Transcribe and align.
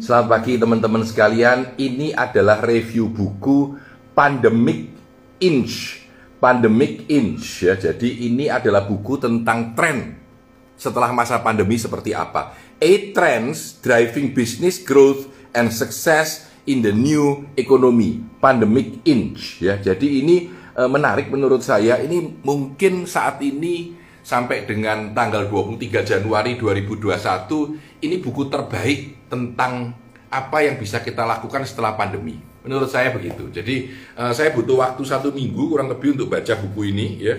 Selamat 0.00 0.40
pagi 0.40 0.56
teman-teman 0.56 1.04
sekalian. 1.04 1.76
Ini 1.76 2.16
adalah 2.16 2.64
review 2.64 3.12
buku 3.12 3.76
Pandemic 4.16 4.88
Inch. 5.44 6.00
Pandemic 6.40 7.04
Inch 7.12 7.68
ya. 7.68 7.76
Jadi 7.76 8.24
ini 8.24 8.48
adalah 8.48 8.88
buku 8.88 9.20
tentang 9.20 9.76
tren 9.76 10.16
setelah 10.72 11.12
masa 11.12 11.44
pandemi 11.44 11.76
seperti 11.76 12.16
apa. 12.16 12.56
Eight 12.80 13.12
trends 13.12 13.76
driving 13.84 14.32
business 14.32 14.80
growth 14.80 15.28
and 15.52 15.68
success 15.68 16.48
in 16.64 16.80
the 16.80 16.96
new 16.96 17.52
economy. 17.60 18.24
Pandemic 18.40 19.04
Inch 19.04 19.60
ya. 19.60 19.76
Jadi 19.76 20.24
ini 20.24 20.48
e, 20.48 20.82
menarik 20.88 21.28
menurut 21.28 21.60
saya. 21.60 22.00
Ini 22.00 22.40
mungkin 22.40 23.04
saat 23.04 23.44
ini 23.44 24.00
sampai 24.24 24.64
dengan 24.64 25.12
tanggal 25.12 25.44
23 25.44 26.08
Januari 26.08 26.56
2021 26.56 28.00
ini 28.00 28.16
buku 28.16 28.48
terbaik 28.48 29.19
tentang 29.30 29.94
apa 30.30 30.58
yang 30.62 30.76
bisa 30.76 31.00
kita 31.00 31.22
lakukan 31.24 31.62
setelah 31.64 31.94
pandemi. 31.94 32.38
Menurut 32.60 32.92
saya 32.92 33.14
begitu. 33.14 33.48
Jadi 33.48 33.88
uh, 34.20 34.34
saya 34.36 34.52
butuh 34.52 34.84
waktu 34.84 35.02
satu 35.06 35.32
minggu 35.32 35.72
kurang 35.72 35.88
lebih 35.88 36.18
untuk 36.18 36.28
baca 36.28 36.54
buku 36.60 36.92
ini 36.92 37.08
ya. 37.22 37.34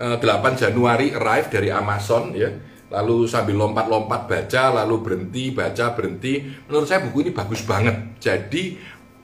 Uh, 0.00 0.16
eh, 0.16 0.24
8 0.24 0.56
Januari 0.56 1.12
arrive 1.12 1.52
dari 1.52 1.68
Amazon 1.68 2.32
ya. 2.32 2.48
Lalu 2.92 3.24
sambil 3.24 3.56
lompat-lompat 3.56 4.28
baca, 4.28 4.84
lalu 4.84 5.00
berhenti, 5.00 5.52
baca, 5.52 5.96
berhenti. 5.96 6.44
Menurut 6.68 6.88
saya 6.88 7.00
buku 7.04 7.24
ini 7.28 7.30
bagus 7.32 7.64
banget. 7.64 8.20
Jadi 8.20 8.76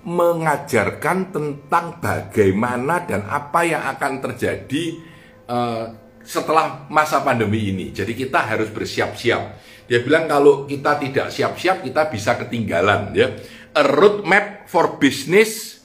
mengajarkan 0.08 1.34
tentang 1.34 2.00
bagaimana 2.00 3.04
dan 3.04 3.28
apa 3.28 3.60
yang 3.68 3.82
akan 3.92 4.12
terjadi 4.24 4.84
uh, 5.50 5.84
setelah 6.24 6.88
masa 6.92 7.24
pandemi 7.24 7.72
ini. 7.72 7.92
Jadi 7.92 8.12
kita 8.12 8.44
harus 8.44 8.68
bersiap-siap. 8.68 9.42
Dia 9.88 10.04
bilang 10.04 10.28
kalau 10.28 10.68
kita 10.68 11.00
tidak 11.00 11.32
siap-siap 11.32 11.80
kita 11.80 12.12
bisa 12.12 12.36
ketinggalan 12.36 13.16
ya. 13.16 13.32
A 13.72 13.82
roadmap 13.82 14.68
for 14.68 15.00
business 15.00 15.80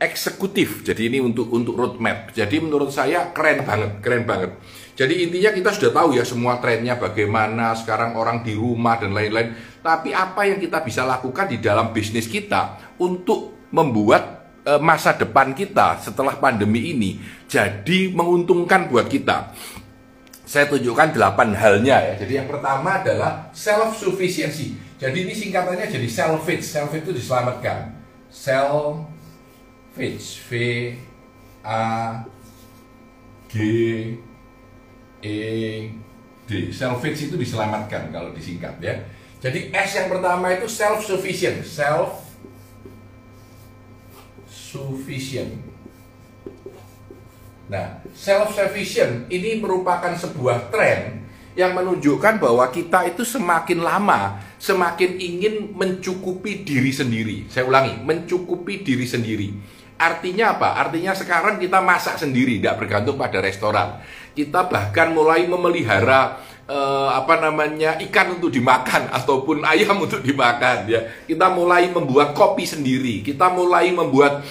eksekutif. 0.00 0.80
Jadi 0.80 1.12
ini 1.12 1.20
untuk 1.20 1.52
untuk 1.52 1.76
roadmap. 1.76 2.32
Jadi 2.32 2.56
menurut 2.64 2.88
saya 2.88 3.28
keren 3.36 3.68
banget, 3.68 4.00
keren 4.00 4.24
banget. 4.24 4.56
Jadi 4.96 5.28
intinya 5.28 5.52
kita 5.52 5.70
sudah 5.76 5.92
tahu 5.92 6.16
ya 6.16 6.24
semua 6.24 6.56
trennya 6.64 6.96
bagaimana 6.96 7.76
sekarang 7.76 8.16
orang 8.16 8.40
di 8.40 8.56
rumah 8.56 8.96
dan 8.96 9.12
lain-lain. 9.12 9.52
Tapi 9.84 10.16
apa 10.16 10.48
yang 10.48 10.56
kita 10.56 10.80
bisa 10.80 11.04
lakukan 11.04 11.52
di 11.52 11.60
dalam 11.60 11.92
bisnis 11.92 12.24
kita 12.24 12.96
untuk 12.96 13.68
membuat 13.72 14.40
Eh, 14.60 14.76
masa 14.76 15.16
depan 15.16 15.56
kita 15.56 15.96
setelah 16.04 16.36
pandemi 16.36 16.92
ini 16.92 17.16
jadi 17.48 18.12
menguntungkan 18.12 18.92
buat 18.92 19.08
kita. 19.08 19.56
Saya 20.50 20.66
tunjukkan 20.66 21.14
delapan 21.14 21.54
halnya 21.54 22.02
ya. 22.10 22.14
Jadi 22.26 22.42
yang 22.42 22.50
pertama 22.50 22.98
adalah 22.98 23.46
self 23.54 23.94
sufficiency. 23.94 24.74
Jadi 24.98 25.22
ini 25.22 25.30
singkatannya 25.30 25.86
jadi 25.86 26.10
self 26.10 26.42
fit. 26.42 26.58
Self 26.58 26.90
itu 26.90 27.14
diselamatkan. 27.14 27.94
Self 28.26 29.06
fit. 29.94 30.18
V 30.18 30.50
A 31.62 32.18
G 33.46 33.54
E 35.22 35.38
D. 36.50 36.50
Self 36.74 36.98
fit 36.98 37.14
itu 37.14 37.38
diselamatkan 37.38 38.10
kalau 38.10 38.34
disingkat 38.34 38.74
ya. 38.82 38.98
Jadi 39.38 39.70
S 39.70 40.02
yang 40.02 40.10
pertama 40.10 40.50
itu 40.50 40.66
self 40.66 41.06
sufficient. 41.06 41.62
Self 41.62 42.26
sufficient. 44.50 45.69
Nah, 47.70 48.02
self 48.10 48.58
sufficient 48.58 49.30
ini 49.30 49.62
merupakan 49.62 50.10
sebuah 50.10 50.74
tren 50.74 51.22
yang 51.54 51.70
menunjukkan 51.78 52.42
bahwa 52.42 52.66
kita 52.74 53.06
itu 53.06 53.22
semakin 53.22 53.78
lama 53.78 54.42
semakin 54.60 55.16
ingin 55.16 55.54
mencukupi 55.72 56.66
diri 56.66 56.90
sendiri. 56.90 57.46
Saya 57.46 57.64
ulangi, 57.70 57.96
mencukupi 58.02 58.82
diri 58.82 59.06
sendiri. 59.06 59.48
Artinya 60.00 60.56
apa? 60.56 60.82
Artinya 60.82 61.16
sekarang 61.16 61.56
kita 61.62 61.80
masak 61.80 62.20
sendiri, 62.20 62.60
tidak 62.60 62.84
bergantung 62.84 63.16
pada 63.16 63.40
restoran. 63.40 64.02
Kita 64.36 64.68
bahkan 64.68 65.12
mulai 65.12 65.44
memelihara 65.48 66.40
eh, 66.68 67.08
apa 67.12 67.40
namanya 67.40 68.00
ikan 68.08 68.36
untuk 68.36 68.52
dimakan 68.52 69.08
ataupun 69.18 69.64
ayam 69.64 69.96
untuk 70.00 70.20
dimakan 70.20 70.88
ya. 70.88 71.00
Kita 71.24 71.52
mulai 71.52 71.88
membuat 71.88 72.36
kopi 72.36 72.68
sendiri. 72.68 73.24
Kita 73.24 73.52
mulai 73.52 73.92
membuat 73.92 74.44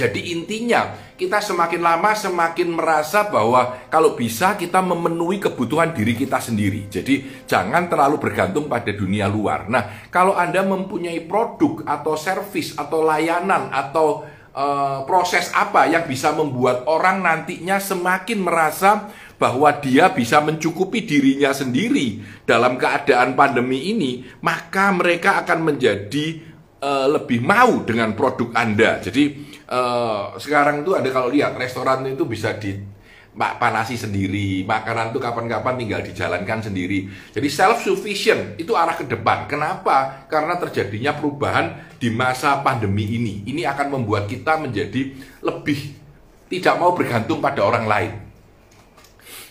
jadi 0.00 0.32
intinya 0.32 0.96
kita 1.20 1.44
semakin 1.44 1.84
lama 1.84 2.16
semakin 2.16 2.72
merasa 2.72 3.28
bahwa 3.28 3.76
kalau 3.92 4.16
bisa 4.16 4.56
kita 4.56 4.80
memenuhi 4.80 5.36
kebutuhan 5.36 5.92
diri 5.92 6.16
kita 6.16 6.40
sendiri. 6.40 6.88
Jadi 6.88 7.44
jangan 7.44 7.92
terlalu 7.92 8.16
bergantung 8.16 8.64
pada 8.64 8.88
dunia 8.96 9.28
luar. 9.28 9.68
Nah, 9.68 10.08
kalau 10.08 10.32
Anda 10.32 10.64
mempunyai 10.64 11.28
produk 11.28 11.84
atau 11.84 12.16
service 12.16 12.72
atau 12.80 13.04
layanan 13.04 13.68
atau 13.68 14.24
uh, 14.56 15.04
proses 15.04 15.52
apa 15.52 15.84
yang 15.92 16.08
bisa 16.08 16.32
membuat 16.32 16.88
orang 16.88 17.20
nantinya 17.20 17.76
semakin 17.76 18.40
merasa 18.40 19.12
bahwa 19.36 19.72
dia 19.80 20.12
bisa 20.12 20.40
mencukupi 20.40 21.04
dirinya 21.04 21.52
sendiri 21.52 22.20
dalam 22.44 22.76
keadaan 22.76 23.32
pandemi 23.36 23.92
ini, 23.92 24.24
maka 24.44 24.92
mereka 24.92 25.40
akan 25.44 25.72
menjadi 25.72 26.49
uh, 26.80 27.06
lebih 27.08 27.44
mau 27.44 27.84
dengan 27.84 28.16
produk 28.16 28.50
Anda. 28.56 28.98
Jadi 29.00 29.46
uh, 29.68 30.36
sekarang 30.40 30.82
itu 30.82 30.96
ada 30.96 31.08
kalau 31.12 31.28
lihat 31.30 31.56
restoran 31.56 32.04
itu 32.08 32.24
bisa 32.26 32.56
di 32.56 32.76
panasi 33.30 33.94
sendiri, 33.94 34.66
makanan 34.66 35.14
itu 35.14 35.22
kapan-kapan 35.22 35.78
tinggal 35.78 36.02
dijalankan 36.02 36.66
sendiri. 36.66 37.06
Jadi 37.30 37.48
self 37.48 37.78
sufficient 37.86 38.58
itu 38.58 38.74
arah 38.74 38.98
ke 38.98 39.06
depan. 39.06 39.46
Kenapa? 39.46 40.26
Karena 40.26 40.58
terjadinya 40.58 41.14
perubahan 41.14 41.94
di 41.96 42.10
masa 42.10 42.58
pandemi 42.60 43.06
ini. 43.06 43.46
Ini 43.46 43.70
akan 43.70 44.00
membuat 44.00 44.26
kita 44.26 44.58
menjadi 44.58 45.14
lebih 45.46 45.78
tidak 46.50 46.74
mau 46.82 46.90
bergantung 46.90 47.38
pada 47.38 47.62
orang 47.62 47.86
lain. 47.86 48.29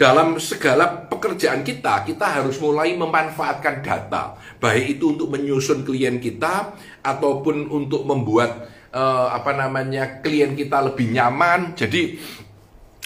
Dalam 0.00 0.40
segala 0.40 1.10
pekerjaan 1.10 1.60
kita, 1.60 2.08
kita 2.08 2.24
harus 2.24 2.56
mulai 2.56 2.96
memanfaatkan 2.96 3.84
data. 3.84 4.32
Baik 4.56 4.96
itu 4.96 5.18
untuk 5.18 5.28
menyusun 5.28 5.84
klien 5.84 6.16
kita, 6.16 6.72
ataupun 7.04 7.68
untuk 7.68 8.08
membuat 8.08 8.64
uh, 8.96 9.28
apa 9.28 9.52
namanya 9.52 10.24
klien 10.24 10.56
kita 10.56 10.80
lebih 10.80 11.12
nyaman. 11.12 11.76
Jadi, 11.76 12.16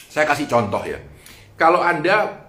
saya 0.07 0.23
kasih 0.31 0.47
contoh 0.47 0.87
ya. 0.87 1.03
Kalau 1.59 1.83
Anda 1.83 2.44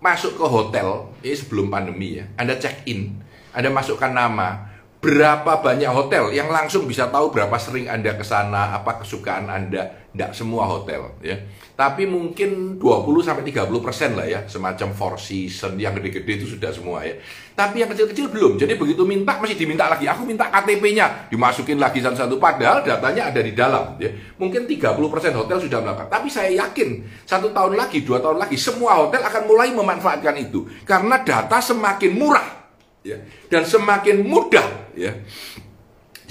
masuk 0.00 0.40
ke 0.40 0.46
hotel 0.48 1.12
ini 1.20 1.36
sebelum 1.36 1.68
pandemi 1.68 2.20
ya, 2.20 2.24
Anda 2.40 2.56
check 2.56 2.88
in, 2.88 3.20
Anda 3.52 3.68
masukkan 3.68 4.10
nama, 4.10 4.68
berapa 5.00 5.64
banyak 5.64 5.88
hotel 5.88 6.28
yang 6.36 6.52
langsung 6.52 6.84
bisa 6.84 7.08
tahu 7.08 7.32
berapa 7.32 7.56
sering 7.56 7.88
Anda 7.88 8.16
ke 8.16 8.24
sana, 8.24 8.76
apa 8.76 9.00
kesukaan 9.00 9.48
Anda 9.48 10.00
Tidak 10.10 10.34
semua 10.34 10.66
hotel 10.66 11.06
ya. 11.22 11.38
Tapi 11.78 12.02
mungkin 12.02 12.82
20 12.82 13.22
sampai 13.22 13.46
30 13.46 13.70
persen 13.78 14.18
lah 14.18 14.26
ya, 14.26 14.42
semacam 14.44 14.90
Four 14.90 15.14
Season 15.16 15.78
yang 15.78 15.94
gede-gede 15.96 16.42
itu 16.42 16.58
sudah 16.58 16.74
semua 16.74 17.06
ya. 17.06 17.14
Tapi 17.60 17.84
yang 17.84 17.90
kecil-kecil 17.92 18.32
belum. 18.32 18.56
Jadi 18.56 18.80
begitu 18.80 19.04
minta 19.04 19.36
masih 19.36 19.52
diminta 19.60 19.84
lagi. 19.84 20.08
Aku 20.08 20.24
minta 20.24 20.48
KTP-nya, 20.48 21.28
dimasukin 21.28 21.76
lagi 21.76 22.00
satu-satu. 22.00 22.40
Padahal 22.40 22.80
datanya 22.80 23.28
ada 23.28 23.40
di 23.44 23.52
dalam. 23.52 24.00
Ya. 24.00 24.08
Mungkin 24.40 24.64
30 24.64 24.96
persen 25.12 25.36
hotel 25.36 25.60
sudah 25.60 25.84
melakukan. 25.84 26.08
Tapi 26.08 26.32
saya 26.32 26.48
yakin 26.56 27.04
satu 27.28 27.52
tahun 27.52 27.76
lagi, 27.76 28.00
dua 28.00 28.24
tahun 28.24 28.40
lagi, 28.40 28.56
semua 28.56 28.96
hotel 29.04 29.20
akan 29.20 29.42
mulai 29.44 29.68
memanfaatkan 29.76 30.40
itu. 30.40 30.64
Karena 30.88 31.20
data 31.20 31.60
semakin 31.60 32.16
murah 32.16 32.60
ya 33.00 33.16
dan 33.48 33.64
semakin 33.64 34.20
mudah 34.24 34.92
ya 34.92 35.16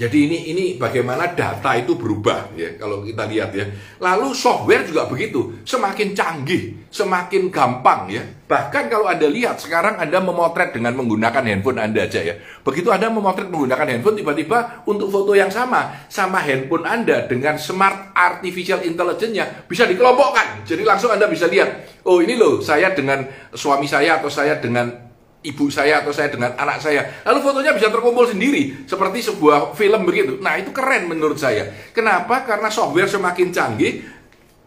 jadi 0.00 0.16
ini 0.16 0.38
ini 0.56 0.64
bagaimana 0.80 1.36
data 1.36 1.76
itu 1.76 1.92
berubah 1.92 2.56
ya 2.56 2.72
kalau 2.80 3.04
kita 3.04 3.28
lihat 3.28 3.52
ya. 3.52 3.68
Lalu 4.00 4.32
software 4.32 4.88
juga 4.88 5.04
begitu, 5.04 5.60
semakin 5.68 6.16
canggih, 6.16 6.88
semakin 6.88 7.52
gampang 7.52 8.08
ya. 8.08 8.24
Bahkan 8.24 8.88
kalau 8.88 9.12
Anda 9.12 9.28
lihat 9.28 9.60
sekarang 9.60 10.00
Anda 10.00 10.24
memotret 10.24 10.72
dengan 10.72 10.96
menggunakan 10.96 11.44
handphone 11.44 11.84
Anda 11.84 12.08
aja 12.08 12.24
ya. 12.24 12.32
Begitu 12.64 12.88
Anda 12.88 13.12
memotret 13.12 13.52
menggunakan 13.52 13.92
handphone 13.92 14.16
tiba-tiba 14.16 14.88
untuk 14.88 15.12
foto 15.12 15.36
yang 15.36 15.52
sama 15.52 15.92
sama 16.08 16.40
handphone 16.40 16.88
Anda 16.88 17.28
dengan 17.28 17.60
smart 17.60 18.16
artificial 18.16 18.80
intelligence-nya 18.80 19.68
bisa 19.68 19.84
dikelompokkan. 19.84 20.64
Jadi 20.64 20.80
langsung 20.80 21.12
Anda 21.12 21.28
bisa 21.28 21.44
lihat, 21.44 22.00
oh 22.08 22.24
ini 22.24 22.40
loh 22.40 22.64
saya 22.64 22.96
dengan 22.96 23.28
suami 23.52 23.84
saya 23.84 24.16
atau 24.16 24.32
saya 24.32 24.56
dengan 24.56 25.09
ibu 25.40 25.72
saya 25.72 26.04
atau 26.04 26.12
saya 26.12 26.28
dengan 26.28 26.52
anak 26.56 26.78
saya. 26.84 27.24
Lalu 27.24 27.38
fotonya 27.40 27.72
bisa 27.72 27.88
terkumpul 27.88 28.28
sendiri 28.28 28.84
seperti 28.84 29.24
sebuah 29.24 29.72
film 29.72 30.04
begitu. 30.04 30.36
Nah, 30.40 30.60
itu 30.60 30.70
keren 30.72 31.08
menurut 31.08 31.40
saya. 31.40 31.72
Kenapa? 31.96 32.44
Karena 32.44 32.68
software 32.68 33.08
semakin 33.08 33.48
canggih, 33.48 34.04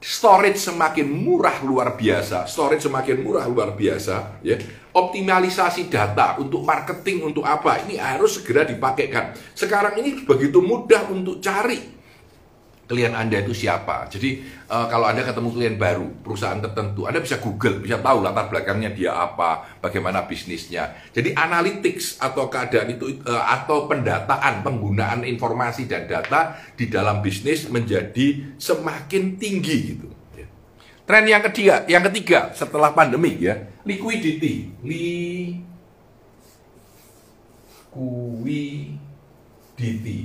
storage 0.01 0.57
semakin 0.57 1.05
murah 1.05 1.61
luar 1.61 1.93
biasa. 1.93 2.49
Storage 2.49 2.89
semakin 2.89 3.21
murah 3.21 3.45
luar 3.45 3.77
biasa, 3.77 4.41
ya. 4.41 4.57
Optimalisasi 4.93 5.89
data 5.89 6.37
untuk 6.37 6.61
marketing 6.61 7.33
untuk 7.33 7.45
apa? 7.45 7.81
Ini 7.85 7.97
harus 7.97 8.37
segera 8.41 8.65
dipakaikan. 8.65 9.33
Sekarang 9.57 9.97
ini 9.97 10.21
begitu 10.21 10.61
mudah 10.61 11.09
untuk 11.09 11.41
cari 11.41 12.02
klien 12.83 13.15
Anda 13.15 13.39
itu 13.39 13.55
siapa. 13.55 14.11
Jadi 14.11 14.43
uh, 14.67 14.91
kalau 14.91 15.07
Anda 15.07 15.23
ketemu 15.23 15.49
klien 15.55 15.75
baru, 15.79 16.19
perusahaan 16.19 16.59
tertentu, 16.59 17.07
Anda 17.07 17.23
bisa 17.23 17.39
Google, 17.39 17.79
bisa 17.79 18.03
tahu 18.03 18.19
latar 18.19 18.51
belakangnya 18.51 18.91
dia 18.91 19.15
apa, 19.15 19.79
bagaimana 19.79 20.27
bisnisnya. 20.27 20.91
Jadi 21.15 21.31
analytics 21.31 22.19
atau 22.19 22.51
keadaan 22.51 22.93
itu 22.93 23.23
uh, 23.23 23.43
atau 23.47 23.87
pendataan, 23.87 24.61
penggunaan 24.61 25.23
informasi 25.23 25.87
dan 25.87 26.05
data 26.05 26.59
di 26.75 26.91
dalam 26.91 27.23
bisnis 27.23 27.71
menjadi 27.71 28.59
semakin 28.59 29.39
tinggi 29.39 29.77
gitu. 29.95 30.11
Tren 31.03 31.27
yang 31.27 31.43
ketiga, 31.43 31.83
yang 31.91 31.99
ketiga 32.07 32.55
setelah 32.55 32.95
pandemi 32.95 33.35
ya, 33.35 33.59
liquidity. 33.83 34.71
Liquidity. 34.87 35.59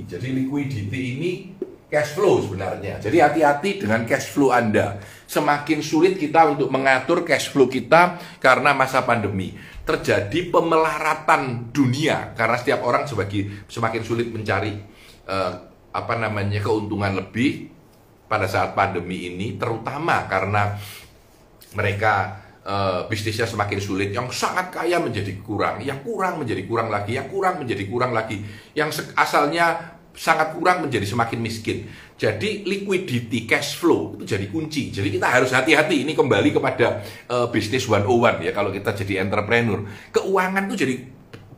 Jadi 0.07 0.27
liquidity 0.39 1.01
ini 1.19 1.51
cash 1.89 2.15
flow 2.15 2.45
sebenarnya. 2.45 3.01
Jadi 3.01 3.17
hati-hati 3.17 3.81
dengan 3.83 4.05
cash 4.05 4.29
flow 4.29 4.53
Anda. 4.53 5.01
Semakin 5.25 5.81
sulit 5.81 6.17
kita 6.21 6.45
untuk 6.53 6.69
mengatur 6.69 7.25
cash 7.25 7.49
flow 7.49 7.65
kita 7.65 8.21
karena 8.37 8.77
masa 8.77 9.03
pandemi. 9.03 9.57
Terjadi 9.83 10.53
pemelaratan 10.53 11.73
dunia 11.73 12.37
karena 12.37 12.55
setiap 12.61 12.85
orang 12.85 13.09
sebagai 13.09 13.65
semakin 13.65 14.01
sulit 14.05 14.29
mencari 14.29 14.77
uh, 15.25 15.53
apa 15.89 16.13
namanya 16.21 16.61
keuntungan 16.61 17.17
lebih 17.17 17.73
pada 18.29 18.45
saat 18.45 18.77
pandemi 18.77 19.25
ini 19.33 19.57
terutama 19.57 20.29
karena 20.29 20.77
mereka 21.73 22.37
uh, 22.65 23.01
bisnisnya 23.09 23.49
semakin 23.49 23.79
sulit, 23.81 24.09
yang 24.13 24.29
sangat 24.29 24.69
kaya 24.69 25.01
menjadi 25.01 25.33
kurang, 25.41 25.81
yang 25.81 26.01
kurang 26.05 26.41
menjadi 26.41 26.65
kurang 26.65 26.89
lagi, 26.93 27.17
yang 27.17 27.29
kurang 27.29 27.61
menjadi 27.61 27.83
kurang 27.89 28.11
lagi, 28.13 28.41
yang 28.77 28.89
asalnya 29.17 29.97
sangat 30.19 30.51
kurang 30.51 30.83
menjadi 30.83 31.07
semakin 31.07 31.39
miskin. 31.39 31.87
Jadi 32.19 32.67
liquidity 32.67 33.47
cash 33.47 33.79
flow 33.79 34.19
itu 34.19 34.27
jadi 34.35 34.51
kunci. 34.51 34.91
Jadi 34.91 35.15
kita 35.15 35.31
harus 35.31 35.55
hati-hati 35.55 36.03
ini 36.03 36.11
kembali 36.11 36.51
kepada 36.51 36.99
uh, 37.31 37.47
bisnis 37.47 37.87
101 37.87 38.43
ya 38.43 38.51
kalau 38.51 38.75
kita 38.75 38.91
jadi 38.91 39.23
entrepreneur. 39.23 39.87
Keuangan 40.11 40.67
itu 40.67 40.75
jadi 40.83 40.95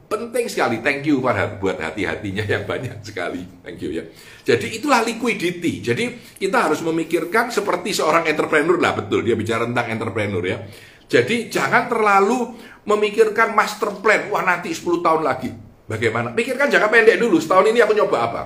penting 0.05 0.45
sekali. 0.45 0.77
Thank 0.85 1.09
you 1.09 1.17
para 1.25 1.57
buat 1.57 1.81
hati-hatinya 1.81 2.45
yang 2.45 2.69
banyak 2.69 3.01
sekali. 3.01 3.41
Thank 3.65 3.81
you 3.81 3.97
ya. 3.97 4.05
Jadi 4.45 4.77
itulah 4.77 5.01
liquidity. 5.01 5.81
Jadi 5.81 6.37
kita 6.37 6.69
harus 6.69 6.85
memikirkan 6.85 7.49
seperti 7.49 7.97
seorang 7.97 8.29
entrepreneur 8.29 8.77
lah 8.77 8.93
betul 8.93 9.25
dia 9.25 9.33
bicara 9.33 9.65
tentang 9.65 9.89
entrepreneur 9.89 10.43
ya. 10.45 10.61
Jadi 11.09 11.49
jangan 11.49 11.89
terlalu 11.89 12.53
memikirkan 12.85 13.57
master 13.57 13.97
plan. 14.05 14.29
Wah 14.29 14.45
nanti 14.45 14.69
10 14.69 15.01
tahun 15.01 15.25
lagi 15.25 15.70
Bagaimana? 15.91 16.31
Pikirkan 16.31 16.71
jangka 16.71 16.87
pendek 16.87 17.19
dulu. 17.19 17.35
Setahun 17.35 17.67
ini 17.67 17.83
aku 17.83 17.91
nyoba 17.91 18.17
apa? 18.31 18.41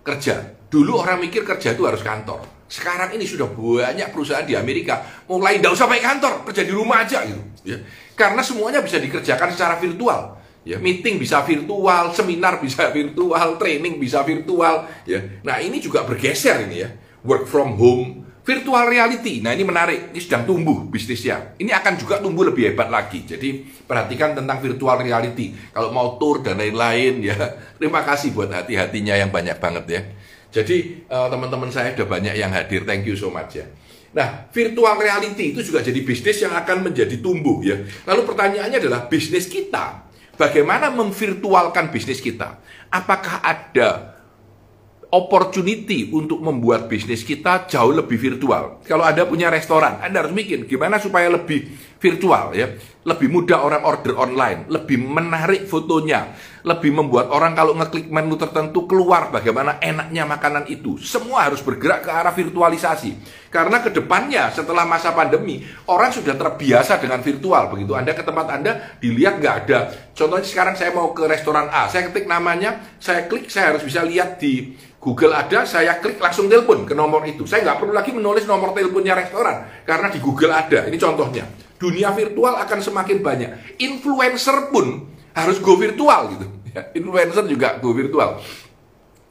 Kerja. 0.06 0.62
Dulu 0.70 1.02
orang 1.02 1.22
mikir 1.22 1.42
kerja 1.42 1.74
itu 1.74 1.84
harus 1.86 2.06
kantor. 2.06 2.66
Sekarang 2.70 3.14
ini 3.14 3.26
sudah 3.26 3.50
banyak 3.54 4.10
perusahaan 4.10 4.46
di 4.46 4.58
Amerika. 4.58 5.02
Mulai 5.30 5.62
tidak 5.62 5.78
usah 5.78 5.86
pakai 5.86 6.04
kantor 6.04 6.34
kerja 6.50 6.64
di 6.66 6.74
rumah 6.74 7.06
aja 7.06 7.22
gitu 7.26 7.42
ya. 7.66 7.78
Karena 8.18 8.42
semuanya 8.42 8.82
bisa 8.82 8.98
dikerjakan 8.98 9.54
secara 9.54 9.78
virtual 9.78 10.42
ya. 10.66 10.82
Meeting 10.82 11.22
bisa 11.22 11.46
virtual 11.46 12.10
seminar 12.10 12.58
bisa 12.58 12.90
virtual 12.90 13.62
training 13.62 14.02
bisa 14.02 14.26
virtual 14.26 14.90
ya. 15.06 15.22
Nah 15.46 15.62
ini 15.62 15.78
juga 15.78 16.02
bergeser 16.02 16.66
ini 16.66 16.78
ya. 16.82 16.90
Work 17.22 17.46
from 17.46 17.78
home 17.78 18.26
Virtual 18.44 18.92
reality, 18.92 19.40
nah 19.40 19.56
ini 19.56 19.64
menarik, 19.64 20.12
ini 20.12 20.20
sedang 20.20 20.44
tumbuh 20.44 20.84
bisnisnya. 20.92 21.56
Ini 21.56 21.72
akan 21.80 21.96
juga 21.96 22.20
tumbuh 22.20 22.44
lebih 22.44 22.76
hebat 22.76 22.92
lagi. 22.92 23.24
Jadi 23.24 23.64
perhatikan 23.88 24.36
tentang 24.36 24.60
virtual 24.60 25.00
reality. 25.00 25.56
Kalau 25.72 25.96
mau 25.96 26.20
tour 26.20 26.44
dan 26.44 26.60
lain-lain 26.60 27.24
ya, 27.24 27.40
terima 27.80 28.04
kasih 28.04 28.36
buat 28.36 28.52
hati-hatinya 28.52 29.16
yang 29.16 29.32
banyak 29.32 29.56
banget 29.64 29.86
ya. 29.88 30.02
Jadi 30.60 31.08
uh, 31.08 31.32
teman-teman 31.32 31.72
saya 31.72 31.96
sudah 31.96 32.04
banyak 32.04 32.36
yang 32.36 32.52
hadir, 32.52 32.84
thank 32.84 33.08
you 33.08 33.16
so 33.16 33.32
much 33.32 33.56
ya. 33.56 33.66
Nah, 34.12 34.52
virtual 34.52 35.00
reality 35.00 35.56
itu 35.56 35.64
juga 35.64 35.80
jadi 35.80 36.04
bisnis 36.04 36.44
yang 36.44 36.52
akan 36.52 36.92
menjadi 36.92 37.24
tumbuh 37.24 37.64
ya. 37.64 37.80
Lalu 38.04 38.28
pertanyaannya 38.28 38.78
adalah 38.78 39.08
bisnis 39.08 39.48
kita, 39.48 40.04
bagaimana 40.36 40.92
memvirtualkan 40.92 41.90
bisnis 41.96 42.20
kita? 42.20 42.60
Apakah 42.92 43.40
ada 43.40 44.13
opportunity 45.14 46.10
untuk 46.10 46.42
membuat 46.42 46.90
bisnis 46.90 47.22
kita 47.22 47.70
jauh 47.70 47.94
lebih 47.94 48.18
virtual. 48.18 48.82
Kalau 48.82 49.06
Anda 49.06 49.30
punya 49.30 49.54
restoran, 49.54 50.02
Anda 50.02 50.26
harus 50.26 50.34
mikir 50.34 50.66
gimana 50.66 50.98
supaya 50.98 51.30
lebih 51.30 51.70
virtual 52.02 52.58
ya. 52.58 52.74
Lebih 53.06 53.30
mudah 53.30 53.62
orang 53.62 53.86
order 53.86 54.18
online, 54.18 54.66
lebih 54.74 54.98
menarik 54.98 55.70
fotonya, 55.70 56.34
lebih 56.64 56.96
membuat 56.96 57.28
orang 57.28 57.52
kalau 57.52 57.76
ngeklik 57.76 58.08
menu 58.08 58.40
tertentu 58.40 58.88
keluar 58.88 59.28
bagaimana 59.28 59.84
enaknya 59.84 60.24
makanan 60.24 60.64
itu. 60.72 60.96
Semua 60.96 61.52
harus 61.52 61.60
bergerak 61.60 62.08
ke 62.08 62.12
arah 62.12 62.32
virtualisasi. 62.32 63.20
Karena 63.52 63.84
ke 63.84 63.92
depannya 63.92 64.50
setelah 64.50 64.88
masa 64.88 65.12
pandemi, 65.12 65.62
orang 65.92 66.10
sudah 66.10 66.34
terbiasa 66.40 67.04
dengan 67.04 67.20
virtual. 67.20 67.68
Begitu 67.68 67.92
Anda 67.94 68.16
ke 68.16 68.24
tempat 68.24 68.48
Anda, 68.50 68.96
dilihat 69.04 69.44
nggak 69.44 69.56
ada. 69.68 69.80
Contohnya 70.16 70.48
sekarang 70.48 70.76
saya 70.80 70.96
mau 70.96 71.12
ke 71.12 71.28
restoran 71.28 71.68
A, 71.68 71.92
saya 71.92 72.10
ketik 72.10 72.26
namanya, 72.26 72.80
saya 72.98 73.28
klik, 73.28 73.52
saya 73.52 73.76
harus 73.76 73.84
bisa 73.84 74.02
lihat 74.02 74.40
di 74.40 74.74
Google 75.04 75.36
ada, 75.36 75.68
saya 75.68 76.00
klik 76.00 76.16
langsung 76.18 76.48
telepon 76.48 76.88
ke 76.88 76.96
nomor 76.96 77.28
itu. 77.28 77.44
Saya 77.44 77.68
nggak 77.68 77.78
perlu 77.84 77.92
lagi 77.92 78.16
menulis 78.16 78.48
nomor 78.48 78.72
teleponnya 78.72 79.20
restoran, 79.20 79.84
karena 79.84 80.08
di 80.08 80.24
Google 80.24 80.56
ada. 80.56 80.88
Ini 80.88 80.96
contohnya. 80.96 81.44
Dunia 81.76 82.16
virtual 82.16 82.56
akan 82.64 82.80
semakin 82.80 83.20
banyak. 83.20 83.52
Influencer 83.84 84.72
pun 84.72 85.13
harus 85.34 85.58
go 85.60 85.76
virtual 85.76 86.22
gitu. 86.38 86.48
Ya, 86.74 86.90
influencer 86.98 87.46
juga 87.46 87.78
go 87.78 87.94
virtual. 87.94 88.42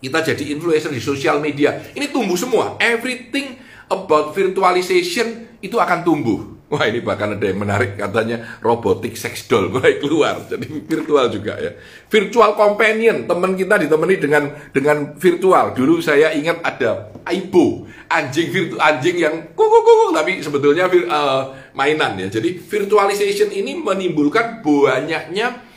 Kita 0.03 0.19
jadi 0.23 0.55
influencer 0.55 0.91
di 0.91 1.03
sosial 1.03 1.39
media. 1.39 1.79
Ini 1.95 2.11
tumbuh 2.11 2.35
semua. 2.35 2.75
Everything 2.83 3.59
about 3.87 4.35
virtualization 4.35 5.59
itu 5.63 5.79
akan 5.79 6.03
tumbuh. 6.03 6.53
Wah 6.73 6.89
ini 6.89 7.05
bahkan 7.05 7.37
ada 7.37 7.45
yang 7.45 7.61
menarik 7.61 8.01
katanya 8.01 8.57
robotik 8.65 9.13
sex 9.13 9.45
doll 9.45 9.69
mulai 9.69 10.01
keluar 10.01 10.41
jadi 10.49 10.65
virtual 10.65 11.29
juga 11.29 11.61
ya 11.61 11.77
virtual 12.09 12.57
companion 12.57 13.29
teman 13.29 13.53
kita 13.53 13.77
ditemani 13.77 14.17
dengan 14.17 14.49
dengan 14.73 15.13
virtual 15.21 15.77
dulu 15.77 16.01
saya 16.01 16.33
ingat 16.33 16.65
ada 16.65 17.13
Aibo 17.29 17.85
anjing 18.09 18.49
virtual 18.49 18.81
anjing 18.81 19.21
yang 19.21 19.53
kuku 19.53 19.79
kuku 19.85 20.17
tapi 20.17 20.41
sebetulnya 20.41 20.89
uh, 20.89 21.53
mainan 21.77 22.17
ya 22.17 22.33
jadi 22.33 22.57
virtualization 22.57 23.53
ini 23.53 23.77
menimbulkan 23.77 24.65
banyaknya 24.65 25.72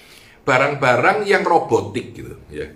barang-barang 0.45 1.25
yang 1.25 1.41
robotik 1.41 2.13
gitu 2.13 2.37
ya. 2.53 2.69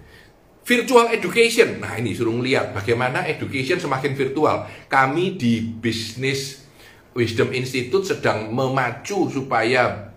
Virtual 0.66 1.10
education. 1.14 1.82
Nah 1.82 1.98
ini 1.98 2.14
suruh 2.14 2.36
lihat 2.42 2.74
bagaimana 2.74 3.26
education 3.26 3.78
semakin 3.78 4.14
virtual. 4.14 4.66
Kami 4.90 5.38
di 5.38 5.62
bisnis 5.62 6.66
Wisdom 7.14 7.50
Institute 7.54 8.06
sedang 8.06 8.54
memacu 8.54 9.30
supaya 9.30 10.09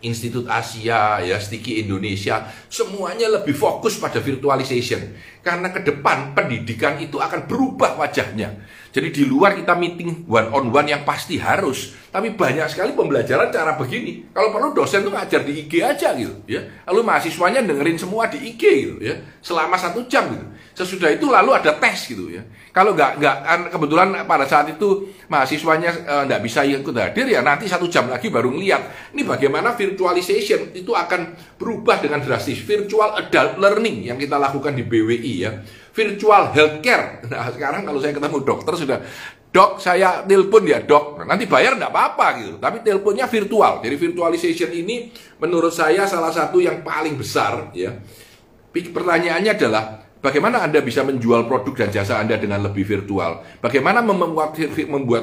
Institut 0.00 0.48
Asia, 0.48 1.20
ya 1.20 1.36
Stiki 1.36 1.80
Indonesia, 1.84 2.48
semuanya 2.72 3.28
lebih 3.28 3.52
fokus 3.52 4.00
pada 4.00 4.20
virtualization. 4.20 5.16
Karena 5.40 5.72
ke 5.72 5.80
depan 5.84 6.36
pendidikan 6.36 7.00
itu 7.00 7.16
akan 7.16 7.48
berubah 7.48 7.96
wajahnya. 7.96 8.60
Jadi 8.90 9.08
di 9.14 9.22
luar 9.22 9.54
kita 9.54 9.78
meeting 9.78 10.26
one 10.26 10.50
on 10.50 10.74
one 10.74 10.88
yang 10.90 11.06
pasti 11.06 11.38
harus, 11.38 11.94
tapi 12.10 12.34
banyak 12.34 12.66
sekali 12.66 12.90
pembelajaran 12.90 13.54
cara 13.54 13.78
begini. 13.78 14.26
Kalau 14.34 14.50
perlu 14.50 14.74
dosen 14.74 15.06
tuh 15.06 15.14
ngajar 15.14 15.46
di 15.46 15.62
IG 15.62 15.72
aja 15.78 16.10
gitu, 16.18 16.34
ya. 16.50 16.58
Lalu 16.90 17.06
mahasiswanya 17.06 17.62
dengerin 17.62 17.94
semua 17.94 18.26
di 18.26 18.50
IG 18.50 18.62
gitu, 18.62 18.96
ya, 18.98 19.14
selama 19.38 19.78
satu 19.78 20.02
jam 20.10 20.26
gitu. 20.34 20.46
Sesudah 20.74 21.14
itu 21.14 21.30
lalu 21.30 21.54
ada 21.54 21.70
tes 21.78 22.10
gitu 22.10 22.34
ya. 22.34 22.42
Kalau 22.70 22.94
nggak 22.94 23.18
nggak 23.18 23.36
kan 23.42 23.60
kebetulan 23.66 24.08
pada 24.30 24.46
saat 24.46 24.70
itu 24.70 25.10
mahasiswanya 25.26 25.90
eh, 25.90 26.22
nggak 26.30 26.40
e, 26.40 26.44
bisa 26.46 26.62
ikut 26.62 26.94
hadir 26.94 27.26
ya 27.26 27.42
nanti 27.42 27.66
satu 27.66 27.90
jam 27.90 28.06
lagi 28.06 28.30
baru 28.30 28.46
ngeliat 28.54 29.10
ini 29.10 29.26
bagaimana 29.26 29.74
virtualization 29.74 30.70
itu 30.70 30.94
akan 30.94 31.34
berubah 31.58 31.98
dengan 31.98 32.22
drastis. 32.22 32.62
Virtual 32.62 33.18
adult 33.18 33.58
learning 33.58 34.06
yang 34.06 34.18
kita 34.18 34.38
lakukan 34.38 34.78
di 34.78 34.86
BWI 34.86 35.34
ya. 35.42 35.50
Virtual 35.90 36.54
healthcare. 36.54 37.26
Nah 37.26 37.50
sekarang 37.50 37.82
kalau 37.82 37.98
saya 37.98 38.14
ketemu 38.14 38.38
dokter 38.46 38.74
sudah 38.78 38.98
dok 39.50 39.82
saya 39.82 40.22
telepon 40.22 40.62
ya 40.62 40.78
dok 40.86 41.18
nah, 41.18 41.34
nanti 41.34 41.50
bayar 41.50 41.74
nggak 41.74 41.90
apa-apa 41.90 42.26
gitu 42.38 42.54
tapi 42.62 42.86
teleponnya 42.86 43.26
virtual 43.26 43.82
jadi 43.82 43.98
virtualization 43.98 44.70
ini 44.70 45.10
menurut 45.42 45.74
saya 45.74 46.06
salah 46.06 46.30
satu 46.30 46.62
yang 46.62 46.86
paling 46.86 47.18
besar 47.18 47.74
ya 47.74 47.90
pertanyaannya 48.70 49.50
adalah 49.50 50.06
Bagaimana 50.20 50.60
Anda 50.60 50.84
bisa 50.84 51.00
menjual 51.00 51.48
produk 51.48 51.80
dan 51.80 51.88
jasa 51.88 52.20
Anda 52.20 52.36
dengan 52.36 52.60
lebih 52.60 52.84
virtual? 52.84 53.40
Bagaimana 53.64 54.04
membuat, 54.04 54.52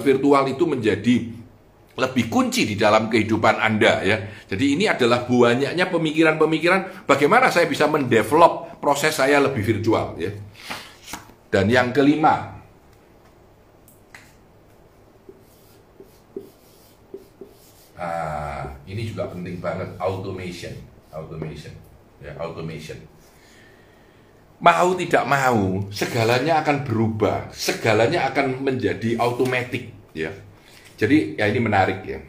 virtual 0.01 0.43
itu 0.49 0.65
menjadi 0.65 1.15
lebih 1.97 2.25
kunci 2.33 2.65
di 2.65 2.73
dalam 2.73 3.05
kehidupan 3.05 3.61
Anda 3.61 4.01
ya. 4.01 4.17
Jadi 4.49 4.73
ini 4.73 4.89
adalah 4.89 5.29
banyaknya 5.29 5.85
pemikiran-pemikiran 5.93 7.05
bagaimana 7.05 7.53
saya 7.53 7.69
bisa 7.69 7.85
mendevelop 7.85 8.81
proses 8.81 9.13
saya 9.13 9.37
lebih 9.37 9.61
virtual 9.61 10.17
ya. 10.17 10.33
Dan 11.53 11.69
yang 11.69 11.93
kelima, 11.93 12.57
ah, 18.01 18.65
ini 18.89 19.05
juga 19.05 19.29
penting 19.29 19.61
banget 19.61 19.93
automation, 20.01 20.73
automation, 21.13 21.73
ya 22.17 22.33
automation 22.41 22.97
mau 24.57 24.89
tidak 24.97 25.23
mau 25.29 25.85
segalanya 25.93 26.65
akan 26.65 26.81
berubah 26.81 27.53
segalanya 27.53 28.25
akan 28.33 28.65
menjadi 28.65 29.21
otomatis 29.21 29.93
ya. 30.17 30.33
Jadi 30.97 31.37
ya 31.37 31.45
ini 31.45 31.59
menarik 31.61 32.01
ya. 32.05 32.19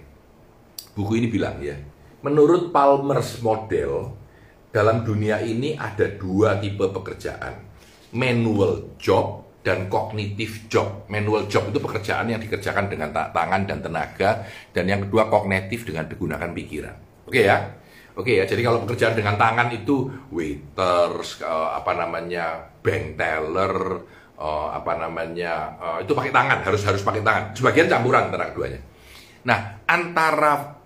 Buku 0.92 1.16
ini 1.16 1.30
bilang 1.30 1.56
ya 1.64 1.78
menurut 2.23 2.75
Palmer's 2.75 3.38
model 3.38 4.12
dalam 4.75 5.06
dunia 5.06 5.40
ini 5.40 5.78
ada 5.78 6.04
dua 6.11 6.58
tipe 6.58 6.85
pekerjaan 6.90 7.64
manual 8.12 8.99
job 9.00 9.49
dan 9.64 9.88
kognitif 9.92 10.68
job. 10.73 11.08
Manual 11.12 11.49
job 11.49 11.68
itu 11.68 11.78
pekerjaan 11.80 12.28
yang 12.32 12.40
dikerjakan 12.40 12.88
dengan 12.88 13.12
tangan 13.12 13.68
dan 13.68 13.78
tenaga 13.85 14.44
dan 14.73 14.85
yang 14.88 15.04
kedua 15.04 15.28
kognitif 15.28 15.85
dengan 15.85 16.08
menggunakan 16.08 16.50
pikiran. 16.52 16.94
Oke 17.28 17.44
ya 17.44 17.76
Oke 18.18 18.34
ya, 18.34 18.42
jadi 18.50 18.66
kalau 18.66 18.82
pekerjaan 18.82 19.14
dengan 19.14 19.38
tangan 19.38 19.70
itu 19.70 20.10
waiters, 20.34 21.38
uh, 21.38 21.70
apa 21.78 21.94
namanya, 21.94 22.66
bank 22.82 23.14
teller, 23.14 24.02
uh, 24.34 24.75
apa 24.75 24.98
namanya, 24.98 25.78
uh, 25.78 25.98
itu 26.02 26.18
pakai 26.18 26.34
tangan, 26.34 26.66
harus 26.66 26.82
harus 26.82 26.98
pakai 27.06 27.22
tangan. 27.22 27.54
Sebagian 27.54 27.87
campuran 27.87 28.26
antara 28.26 28.50
keduanya. 28.50 28.82
Nah, 29.46 29.87
antara 29.87 30.82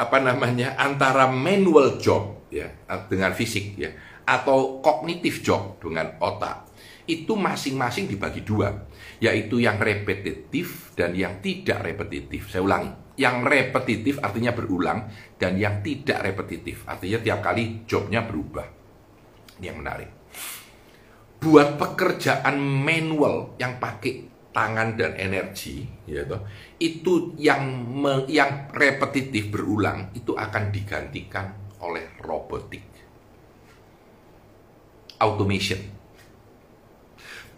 apa 0.00 0.18
namanya, 0.24 0.72
antara 0.80 1.28
manual 1.28 2.00
job 2.00 2.48
ya 2.48 2.72
dengan 3.12 3.36
fisik 3.36 3.76
ya, 3.76 3.92
atau 4.24 4.80
kognitif 4.80 5.44
job 5.44 5.76
dengan 5.84 6.16
otak, 6.16 6.64
itu 7.04 7.36
masing-masing 7.36 8.08
dibagi 8.08 8.40
dua, 8.40 8.72
yaitu 9.20 9.60
yang 9.60 9.76
repetitif 9.76 10.96
dan 10.96 11.12
yang 11.12 11.44
tidak 11.44 11.84
repetitif. 11.84 12.48
Saya 12.48 12.64
ulangi 12.64 13.01
yang 13.20 13.44
repetitif 13.44 14.18
artinya 14.24 14.56
berulang 14.56 15.08
dan 15.36 15.60
yang 15.60 15.84
tidak 15.84 16.24
repetitif 16.24 16.88
artinya 16.88 17.18
tiap 17.20 17.40
kali 17.44 17.84
jobnya 17.84 18.24
berubah. 18.24 18.66
Ini 19.60 19.64
yang 19.68 19.78
menarik. 19.84 20.10
Buat 21.42 21.74
pekerjaan 21.74 22.54
manual 22.62 23.58
yang 23.58 23.82
pakai 23.82 24.30
tangan 24.54 24.94
dan 24.94 25.16
energi, 25.16 25.82
yaitu 26.06 26.38
itu 26.78 27.34
yang 27.40 27.66
me, 27.88 28.28
yang 28.28 28.70
repetitif 28.70 29.48
berulang 29.48 30.12
itu 30.14 30.36
akan 30.36 30.70
digantikan 30.70 31.56
oleh 31.82 32.14
robotik, 32.22 32.84
automation. 35.18 35.80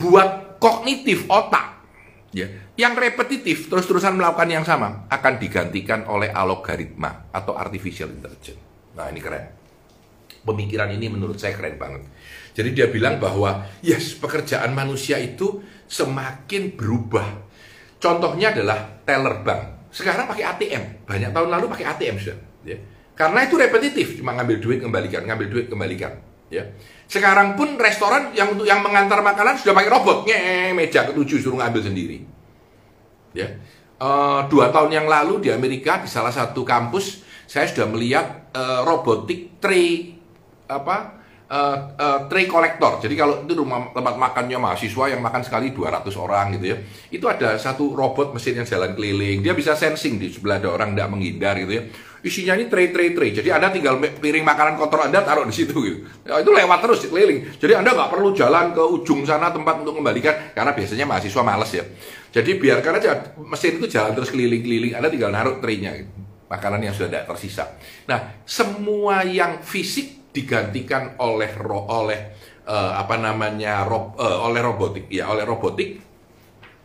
Buat 0.00 0.56
kognitif 0.62 1.28
otak 1.28 1.73
Ya, 2.34 2.50
yang 2.74 2.98
repetitif 2.98 3.70
terus-terusan 3.70 4.18
melakukan 4.18 4.50
yang 4.50 4.66
sama 4.66 5.06
akan 5.06 5.38
digantikan 5.38 6.02
oleh 6.10 6.34
algoritma 6.34 7.30
atau 7.30 7.54
artificial 7.54 8.10
intelligence. 8.10 8.58
Nah, 8.98 9.06
ini 9.06 9.22
keren. 9.22 9.54
Pemikiran 10.42 10.90
ini 10.90 11.06
menurut 11.06 11.38
saya 11.38 11.54
keren 11.54 11.78
banget. 11.78 12.02
Jadi 12.58 12.74
dia 12.74 12.90
bilang 12.90 13.22
bahwa 13.22 13.62
yes, 13.86 14.18
pekerjaan 14.18 14.74
manusia 14.74 15.14
itu 15.22 15.62
semakin 15.86 16.74
berubah. 16.74 17.46
Contohnya 18.02 18.50
adalah 18.50 18.82
teller 19.06 19.46
bank. 19.46 19.94
Sekarang 19.94 20.26
pakai 20.26 20.42
ATM. 20.42 21.06
Banyak 21.06 21.30
tahun 21.30 21.48
lalu 21.54 21.70
pakai 21.70 21.86
ATM 21.86 22.18
sudah, 22.18 22.38
ya. 22.66 22.78
Karena 23.14 23.46
itu 23.46 23.54
repetitif, 23.54 24.18
cuma 24.18 24.34
ngambil 24.34 24.58
duit 24.58 24.78
kembalikan, 24.82 25.22
ngambil 25.22 25.46
duit 25.46 25.66
kembalikan, 25.70 26.18
ya. 26.50 26.66
Sekarang 27.04 27.54
pun 27.54 27.76
restoran 27.76 28.32
yang 28.32 28.56
untuk 28.56 28.64
yang 28.64 28.80
mengantar 28.80 29.20
makanan 29.20 29.60
sudah 29.60 29.76
pakai 29.76 29.90
robot, 29.92 30.18
nge 30.24 30.72
meja 30.72 31.04
ketujuh 31.06 31.38
suruh 31.40 31.60
ngambil 31.60 31.82
sendiri. 31.84 32.18
Ya, 33.34 33.60
uh, 34.00 34.46
dua 34.48 34.70
tahun 34.70 34.90
yang 34.94 35.06
lalu 35.06 35.44
di 35.44 35.50
Amerika 35.52 36.00
di 36.00 36.08
salah 36.08 36.30
satu 36.30 36.62
kampus 36.62 37.22
saya 37.44 37.68
sudah 37.68 37.86
melihat 37.90 38.50
uh, 38.56 38.86
robotik 38.88 39.60
tray 39.60 40.16
apa 40.64 41.20
uh, 41.52 41.76
uh, 41.92 42.18
tray 42.30 42.48
kolektor. 42.48 43.04
Jadi 43.04 43.14
kalau 43.14 43.44
itu 43.44 43.52
rumah 43.52 43.92
tempat 43.92 44.16
makannya 44.16 44.56
mahasiswa 44.56 45.04
yang 45.12 45.20
makan 45.20 45.44
sekali 45.44 45.76
200 45.76 46.08
orang 46.16 46.56
gitu 46.56 46.66
ya. 46.72 46.76
Itu 47.12 47.26
ada 47.28 47.60
satu 47.60 47.92
robot 47.92 48.32
mesin 48.32 48.64
yang 48.64 48.66
jalan 48.66 48.96
keliling. 48.96 49.44
Dia 49.44 49.52
bisa 49.52 49.76
sensing 49.76 50.16
di 50.16 50.32
sebelah 50.32 50.56
ada 50.56 50.72
orang 50.72 50.96
tidak 50.96 51.08
menghindar 51.12 51.54
gitu 51.60 51.74
ya 51.78 51.84
isinya 52.24 52.56
ini 52.56 52.72
tray 52.72 52.88
tray 52.90 53.12
tray. 53.12 53.30
Jadi 53.36 53.52
Anda 53.52 53.68
tinggal 53.68 54.00
piring 54.00 54.42
makanan 54.42 54.80
kotor 54.80 55.06
Anda 55.06 55.20
taruh 55.20 55.44
di 55.44 55.52
situ 55.52 55.76
gitu. 55.84 55.98
Ya, 56.24 56.40
itu 56.40 56.50
lewat 56.50 56.78
terus 56.80 57.04
keliling. 57.04 57.44
Jadi 57.60 57.72
Anda 57.76 57.92
nggak 57.92 58.10
perlu 58.10 58.32
jalan 58.32 58.72
ke 58.72 58.80
ujung 58.80 59.28
sana 59.28 59.52
tempat 59.52 59.84
untuk 59.84 60.00
kembalikan 60.00 60.56
karena 60.56 60.72
biasanya 60.72 61.04
mahasiswa 61.04 61.42
males 61.44 61.70
ya. 61.70 61.84
Jadi 62.34 62.50
biarkan 62.58 62.92
aja 62.98 63.10
mesin 63.38 63.78
itu 63.78 63.86
jalan 63.86 64.16
terus 64.16 64.32
keliling-keliling. 64.32 64.96
Anda 64.96 65.12
tinggal 65.12 65.30
naruh 65.30 65.60
traynya. 65.60 65.92
Gitu. 66.00 66.12
makanan 66.44 66.86
yang 66.86 66.94
sudah 66.94 67.08
tidak 67.08 67.26
tersisa. 67.34 67.64
Nah, 68.06 68.44
semua 68.46 69.26
yang 69.26 69.64
fisik 69.64 70.30
digantikan 70.30 71.18
oleh 71.18 71.50
ro 71.56 71.88
oleh 71.88 72.34
uh, 72.68 72.92
apa 72.98 73.16
namanya 73.20 73.86
rob, 73.86 74.18
uh, 74.18 74.44
oleh 74.44 74.60
robotik 74.60 75.06
ya 75.08 75.30
oleh 75.30 75.46
robotik 75.46 76.13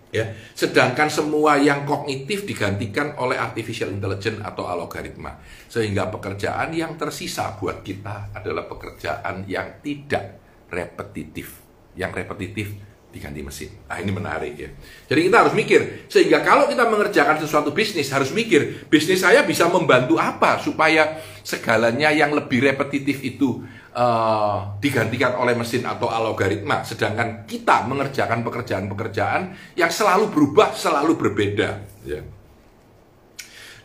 ya 0.09 0.25
sedangkan 0.57 1.05
semua 1.07 1.61
yang 1.61 1.85
kognitif 1.85 2.45
digantikan 2.45 3.13
oleh 3.21 3.37
artificial 3.37 3.93
intelligence 3.93 4.41
atau 4.41 4.65
algoritma 4.65 5.37
sehingga 5.69 6.09
pekerjaan 6.09 6.73
yang 6.73 6.97
tersisa 6.97 7.53
buat 7.61 7.85
kita 7.85 8.33
adalah 8.33 8.65
pekerjaan 8.65 9.45
yang 9.45 9.81
tidak 9.85 10.41
repetitif 10.69 11.61
yang 11.93 12.13
repetitif 12.13 12.89
diganti 13.09 13.41
mesin. 13.41 13.73
Nah 13.89 13.97
ini 13.97 14.11
menarik 14.13 14.53
ya. 14.53 14.69
Jadi 15.09 15.19
kita 15.29 15.37
harus 15.41 15.53
mikir, 15.57 16.05
sehingga 16.05 16.45
kalau 16.45 16.69
kita 16.69 16.85
mengerjakan 16.85 17.41
sesuatu 17.41 17.73
bisnis, 17.73 18.13
harus 18.13 18.29
mikir, 18.29 18.85
bisnis 18.85 19.25
saya 19.25 19.41
bisa 19.41 19.65
membantu 19.65 20.21
apa 20.21 20.61
supaya 20.61 21.17
segalanya 21.41 22.13
yang 22.13 22.29
lebih 22.37 22.61
repetitif 22.61 23.25
itu 23.25 23.65
uh, 23.95 24.77
digantikan 24.77 25.37
oleh 25.39 25.57
mesin 25.57 25.85
atau 25.85 26.09
algoritma, 26.11 26.83
sedangkan 26.85 27.45
kita 27.47 27.85
mengerjakan 27.87 28.43
pekerjaan-pekerjaan 28.45 29.73
yang 29.79 29.89
selalu 29.89 30.29
berubah, 30.29 30.75
selalu 30.75 31.15
berbeda. 31.17 31.69
Ya. 32.05 32.21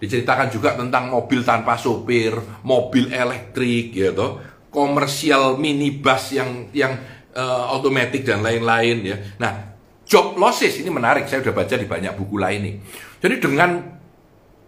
Diceritakan 0.02 0.50
juga 0.50 0.76
tentang 0.76 1.08
mobil 1.08 1.40
tanpa 1.46 1.78
sopir, 1.80 2.34
mobil 2.66 3.08
elektrik, 3.08 3.94
gitu, 3.94 4.42
komersial 4.68 5.56
minibus 5.56 6.34
yang 6.34 6.68
yang 6.74 6.98
uh, 7.32 7.72
otomatis 7.78 8.20
dan 8.26 8.42
lain-lain 8.42 8.96
ya. 9.06 9.16
Nah, 9.38 9.52
job 10.04 10.34
losses 10.34 10.76
ini 10.82 10.90
menarik, 10.90 11.30
saya 11.30 11.40
sudah 11.40 11.54
baca 11.54 11.74
di 11.78 11.86
banyak 11.86 12.12
buku 12.18 12.36
lain 12.36 12.60
nih. 12.60 12.74
Jadi 13.22 13.34
dengan 13.40 13.93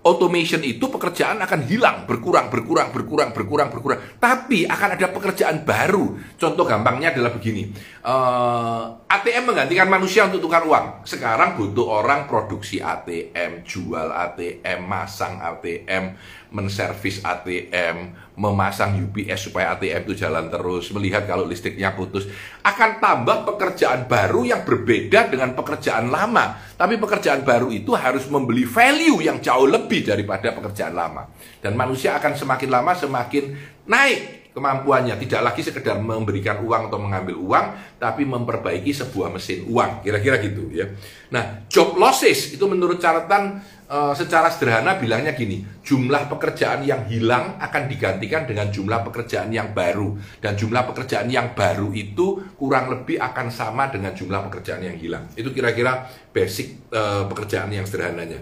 automation 0.07 0.63
itu 0.63 0.87
pekerjaan 0.87 1.43
akan 1.43 1.67
hilang, 1.67 2.07
berkurang, 2.07 2.47
berkurang, 2.47 2.95
berkurang, 2.95 3.35
berkurang, 3.35 3.69
berkurang. 3.75 3.99
Tapi 4.23 4.63
akan 4.63 4.95
ada 4.95 5.11
pekerjaan 5.11 5.67
baru. 5.67 6.15
Contoh 6.39 6.63
gampangnya 6.63 7.11
adalah 7.11 7.35
begini. 7.35 7.67
Uh, 8.07 9.03
eh, 9.11 9.19
ATM 9.19 9.51
menggantikan 9.51 9.91
manusia 9.91 10.31
untuk 10.31 10.47
tukar 10.47 10.63
uang. 10.63 11.03
Sekarang 11.03 11.59
butuh 11.59 12.07
orang 12.07 12.31
produksi 12.31 12.79
ATM, 12.79 13.67
jual 13.67 14.15
ATM, 14.15 14.87
masang 14.87 15.43
ATM, 15.43 16.15
menservis 16.55 17.19
ATM, 17.27 18.15
memasang 18.39 18.95
UPS 18.95 19.51
supaya 19.51 19.75
ATM 19.75 20.07
itu 20.07 20.23
jalan 20.23 20.47
terus, 20.47 20.95
melihat 20.95 21.27
kalau 21.27 21.51
listriknya 21.51 21.99
putus, 21.99 22.31
akan 22.63 23.03
tambah 23.03 23.43
pekerjaan 23.43 24.07
baru 24.07 24.47
yang 24.47 24.63
berbeda 24.63 25.27
dengan 25.27 25.59
pekerjaan 25.59 26.07
lama. 26.07 26.63
Tapi 26.79 27.03
pekerjaan 27.03 27.43
baru 27.43 27.75
itu 27.75 27.91
harus 27.99 28.31
membeli 28.31 28.63
value 28.63 29.19
yang 29.19 29.43
jauh 29.43 29.67
lebih 29.67 30.07
daripada 30.07 30.55
pekerjaan 30.55 30.95
lama. 30.95 31.27
Dan 31.59 31.75
manusia 31.75 32.15
akan 32.15 32.39
semakin 32.39 32.71
lama 32.71 32.95
semakin 32.95 33.45
naik 33.91 34.46
kemampuannya. 34.57 35.21
Tidak 35.21 35.45
lagi 35.45 35.61
sekedar 35.61 36.01
memberikan 36.01 36.65
uang 36.65 36.89
atau 36.89 36.97
mengambil 36.97 37.37
uang 37.37 37.67
tapi 38.01 38.25
memperbaiki 38.25 38.89
sebuah 38.89 39.29
mesin 39.29 39.69
uang. 39.69 40.01
Kira-kira 40.01 40.41
gitu 40.41 40.73
ya. 40.73 40.89
Nah 41.29 41.69
job 41.69 42.01
losses 42.01 42.57
itu 42.57 42.65
menurut 42.65 42.97
catatan 42.97 43.61
e, 43.85 43.99
secara 44.17 44.49
sederhana 44.49 44.97
bilangnya 44.97 45.37
gini 45.37 45.61
jumlah 45.85 46.33
pekerjaan 46.33 46.89
yang 46.89 47.05
hilang 47.05 47.61
akan 47.61 47.85
digantikan 47.85 48.49
dengan 48.49 48.73
jumlah 48.73 49.05
pekerjaan 49.05 49.53
yang 49.53 49.77
baru. 49.77 50.17
Dan 50.41 50.57
jumlah 50.57 50.89
pekerjaan 50.89 51.29
yang 51.29 51.53
baru 51.53 51.93
itu 51.93 52.57
kurang 52.57 52.89
lebih 52.89 53.21
akan 53.21 53.53
sama 53.53 53.93
dengan 53.93 54.17
jumlah 54.17 54.49
pekerjaan 54.49 54.81
yang 54.81 54.97
hilang. 54.97 55.29
Itu 55.37 55.53
kira-kira 55.53 56.09
basic 56.33 56.89
e, 56.89 57.03
pekerjaan 57.29 57.69
yang 57.69 57.85
sederhananya. 57.85 58.41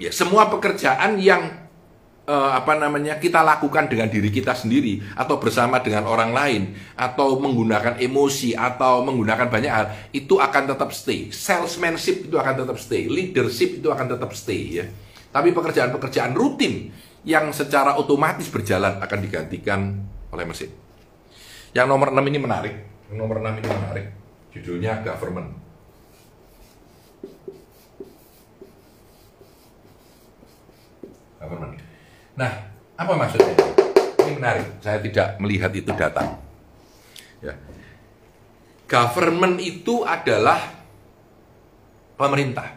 Ya 0.00 0.08
semua 0.08 0.48
pekerjaan 0.48 1.20
yang 1.20 1.61
uh, 2.26 2.50
apa 2.54 2.78
namanya 2.78 3.18
kita 3.18 3.42
lakukan 3.42 3.90
dengan 3.90 4.06
diri 4.06 4.30
kita 4.30 4.54
sendiri 4.54 5.02
atau 5.18 5.38
bersama 5.38 5.82
dengan 5.82 6.06
orang 6.06 6.30
lain 6.30 6.62
atau 6.94 7.38
menggunakan 7.40 7.98
emosi 7.98 8.54
atau 8.54 9.02
menggunakan 9.02 9.48
banyak 9.50 9.72
hal 9.72 9.86
itu 10.14 10.38
akan 10.38 10.74
tetap 10.74 10.90
stay. 10.94 11.32
Salesmanship 11.32 12.30
itu 12.30 12.36
akan 12.38 12.66
tetap 12.66 12.76
stay. 12.78 13.10
Leadership 13.10 13.82
itu 13.82 13.88
akan 13.90 14.06
tetap 14.18 14.30
stay 14.36 14.82
ya. 14.82 14.86
Tapi 15.32 15.50
pekerjaan-pekerjaan 15.56 16.36
rutin 16.36 16.92
yang 17.24 17.54
secara 17.54 17.96
otomatis 17.96 18.50
berjalan 18.52 19.00
akan 19.00 19.18
digantikan 19.22 19.80
oleh 20.34 20.44
mesin. 20.44 20.68
Yang 21.72 21.86
nomor 21.88 22.12
6 22.12 22.20
ini 22.28 22.38
menarik. 22.38 22.74
Yang 23.08 23.16
nomor 23.16 23.36
6 23.40 23.60
ini 23.64 23.68
menarik. 23.70 24.06
Judulnya 24.52 25.00
government. 25.00 25.56
Government 31.40 31.91
Nah, 32.36 32.52
apa 32.96 33.12
maksudnya? 33.12 33.54
Ini 34.24 34.32
menarik. 34.38 34.66
Saya 34.80 34.98
tidak 35.04 35.36
melihat 35.42 35.72
itu 35.74 35.92
data. 35.92 36.40
Ya. 37.44 37.54
Government 38.88 39.60
itu 39.60 40.04
adalah 40.04 40.60
pemerintah. 42.16 42.76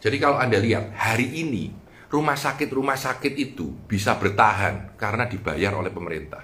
Jadi 0.00 0.16
kalau 0.16 0.40
Anda 0.40 0.56
lihat 0.56 0.96
hari 0.96 1.44
ini 1.44 1.70
rumah 2.08 2.34
sakit-rumah 2.34 2.96
sakit 2.96 3.34
itu 3.36 3.70
bisa 3.86 4.16
bertahan 4.16 4.96
karena 4.96 5.28
dibayar 5.28 5.76
oleh 5.76 5.92
pemerintah. 5.92 6.42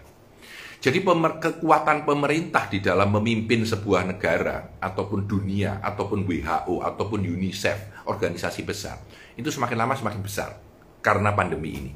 Jadi 0.76 1.02
pemer 1.02 1.42
kekuatan 1.42 2.04
pemerintah 2.04 2.68
di 2.68 2.78
dalam 2.84 3.10
memimpin 3.10 3.64
sebuah 3.64 4.06
negara 4.06 4.76
ataupun 4.78 5.24
dunia 5.26 5.82
ataupun 5.82 6.22
WHO 6.28 6.84
ataupun 6.84 7.26
UNICEF 7.26 8.06
organisasi 8.06 8.62
besar 8.62 9.00
itu 9.34 9.48
semakin 9.50 9.82
lama 9.82 9.96
semakin 9.96 10.20
besar 10.20 10.65
karena 11.06 11.30
pandemi 11.30 11.70
ini. 11.78 11.92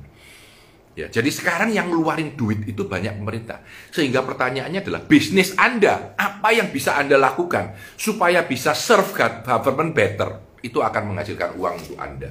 Ya, 0.94 1.06
jadi 1.10 1.30
sekarang 1.30 1.70
yang 1.74 1.90
ngeluarin 1.90 2.34
duit 2.38 2.66
itu 2.66 2.86
banyak 2.86 3.18
pemerintah. 3.18 3.62
Sehingga 3.90 4.22
pertanyaannya 4.22 4.82
adalah 4.82 5.02
bisnis 5.02 5.54
Anda, 5.58 6.14
apa 6.14 6.50
yang 6.54 6.70
bisa 6.70 6.98
Anda 6.98 7.18
lakukan 7.18 7.74
supaya 7.98 8.46
bisa 8.46 8.74
serve 8.74 9.10
government 9.42 9.94
better? 9.94 10.60
Itu 10.62 10.82
akan 10.84 11.14
menghasilkan 11.14 11.56
uang 11.56 11.74
untuk 11.82 11.96
Anda. 11.98 12.30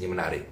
Ini 0.00 0.06
menarik. 0.08 0.44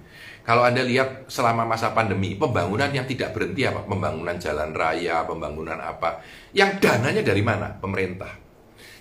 Kalau 0.47 0.63
Anda 0.63 0.79
lihat 0.79 1.27
selama 1.27 1.67
masa 1.67 1.91
pandemi, 1.91 2.39
pembangunan 2.39 2.87
yang 2.87 3.03
tidak 3.03 3.35
berhenti 3.35 3.67
apa? 3.67 3.83
Pembangunan 3.83 4.39
jalan 4.39 4.71
raya, 4.71 5.27
pembangunan 5.27 5.75
apa? 5.75 6.23
Yang 6.55 6.87
dananya 6.87 7.19
dari 7.19 7.43
mana? 7.43 7.75
Pemerintah. 7.75 8.46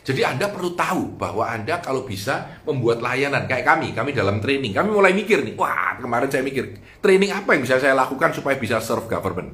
Jadi 0.06 0.22
Anda 0.22 0.46
perlu 0.46 0.78
tahu 0.78 1.18
bahwa 1.18 1.42
Anda 1.50 1.82
kalau 1.82 2.06
bisa 2.06 2.62
membuat 2.62 3.02
layanan 3.02 3.50
kayak 3.50 3.66
kami, 3.66 3.90
kami 3.90 4.14
dalam 4.14 4.38
training, 4.38 4.70
kami 4.70 4.94
mulai 4.94 5.10
mikir 5.10 5.42
nih, 5.42 5.58
wah 5.58 5.98
kemarin 5.98 6.30
saya 6.30 6.46
mikir, 6.46 6.78
training 7.02 7.34
apa 7.34 7.58
yang 7.58 7.66
bisa 7.66 7.82
saya 7.82 7.98
lakukan 7.98 8.30
supaya 8.30 8.54
bisa 8.54 8.78
serve 8.78 9.10
government. 9.10 9.50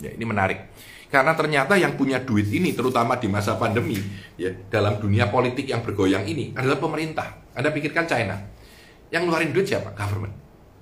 Ya, 0.00 0.16
ini 0.16 0.24
menarik. 0.24 0.72
Karena 1.12 1.36
ternyata 1.36 1.76
yang 1.76 2.00
punya 2.00 2.16
duit 2.24 2.48
ini, 2.48 2.72
terutama 2.72 3.20
di 3.20 3.28
masa 3.28 3.60
pandemi, 3.60 4.00
ya 4.40 4.48
dalam 4.72 4.96
dunia 4.96 5.28
politik 5.28 5.68
yang 5.68 5.84
bergoyang 5.84 6.24
ini 6.24 6.56
adalah 6.56 6.80
pemerintah. 6.80 7.52
Anda 7.52 7.68
pikirkan 7.68 8.08
China, 8.08 8.40
yang 9.12 9.28
ngeluarin 9.28 9.52
duit 9.52 9.68
siapa? 9.68 9.92
Government. 9.92 10.32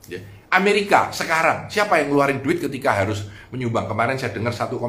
Ya. 0.06 0.22
Amerika 0.48 1.12
sekarang 1.12 1.68
siapa 1.68 2.00
yang 2.00 2.08
ngeluarin 2.08 2.40
duit 2.40 2.56
ketika 2.56 2.96
harus 2.96 3.28
menyumbang 3.52 3.84
kemarin 3.84 4.16
saya 4.16 4.32
dengar 4.32 4.52
1,9 4.52 4.80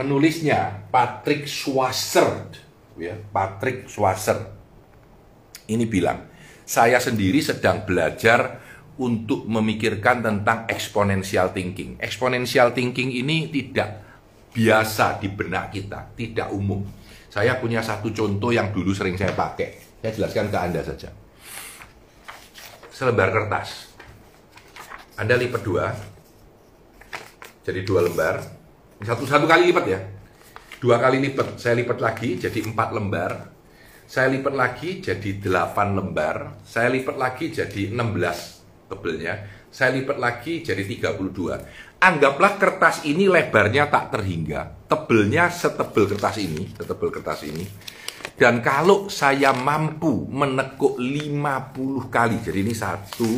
Penulisnya 0.00 0.88
Patrick 0.88 1.44
Schwasser, 1.44 2.48
ya, 2.96 3.20
Patrick 3.20 3.84
Schwasser. 3.84 4.48
Ini 5.68 5.84
bilang, 5.84 6.24
saya 6.64 6.96
sendiri 6.96 7.44
sedang 7.44 7.84
belajar 7.84 8.64
untuk 8.96 9.44
memikirkan 9.44 10.24
tentang 10.24 10.64
exponential 10.72 11.52
thinking. 11.52 12.00
Exponential 12.00 12.72
thinking 12.72 13.12
ini 13.12 13.52
tidak 13.52 14.00
biasa 14.56 15.20
di 15.20 15.28
benak 15.28 15.68
kita, 15.68 16.16
tidak 16.16 16.48
umum. 16.48 16.80
Saya 17.28 17.60
punya 17.60 17.84
satu 17.84 18.08
contoh 18.08 18.56
yang 18.56 18.72
dulu 18.72 18.96
sering 18.96 19.20
saya 19.20 19.36
pakai. 19.36 20.00
Saya 20.00 20.16
jelaskan 20.16 20.48
ke 20.48 20.56
Anda 20.56 20.80
saja. 20.80 21.12
Selembar 22.88 23.36
kertas. 23.36 23.92
Anda 25.20 25.36
lipat 25.36 25.60
dua, 25.60 25.92
jadi 27.68 27.84
dua 27.84 28.08
lembar. 28.08 28.59
Satu 29.00 29.24
satu 29.24 29.48
kali 29.48 29.72
lipat 29.72 29.86
ya. 29.88 30.00
Dua 30.76 31.00
kali 31.00 31.24
lipat. 31.24 31.56
Saya 31.56 31.80
lipat 31.80 32.04
lagi 32.04 32.36
jadi 32.36 32.60
empat 32.68 32.88
lembar. 32.92 33.32
Saya 34.04 34.28
lipat 34.28 34.52
lagi 34.52 35.00
jadi 35.00 35.40
delapan 35.40 35.96
lembar. 35.96 36.60
Saya 36.60 36.92
lipat 36.92 37.16
lagi 37.16 37.48
jadi 37.48 37.96
16 37.96 38.92
tebelnya. 38.92 39.34
Saya 39.72 39.96
lipat 39.96 40.20
lagi 40.20 40.60
jadi 40.60 40.82
32. 40.84 41.16
Anggaplah 41.96 42.60
kertas 42.60 43.08
ini 43.08 43.24
lebarnya 43.24 43.88
tak 43.88 44.18
terhingga. 44.18 44.84
Tebelnya 44.84 45.48
setebel 45.48 46.04
kertas 46.10 46.36
ini, 46.36 46.68
setebel 46.74 47.08
kertas 47.08 47.40
ini. 47.48 47.64
Dan 48.36 48.60
kalau 48.60 49.08
saya 49.08 49.56
mampu 49.56 50.28
menekuk 50.28 51.00
50 51.00 52.12
kali, 52.12 52.36
jadi 52.44 52.58
ini 52.66 52.74
satu, 52.76 53.32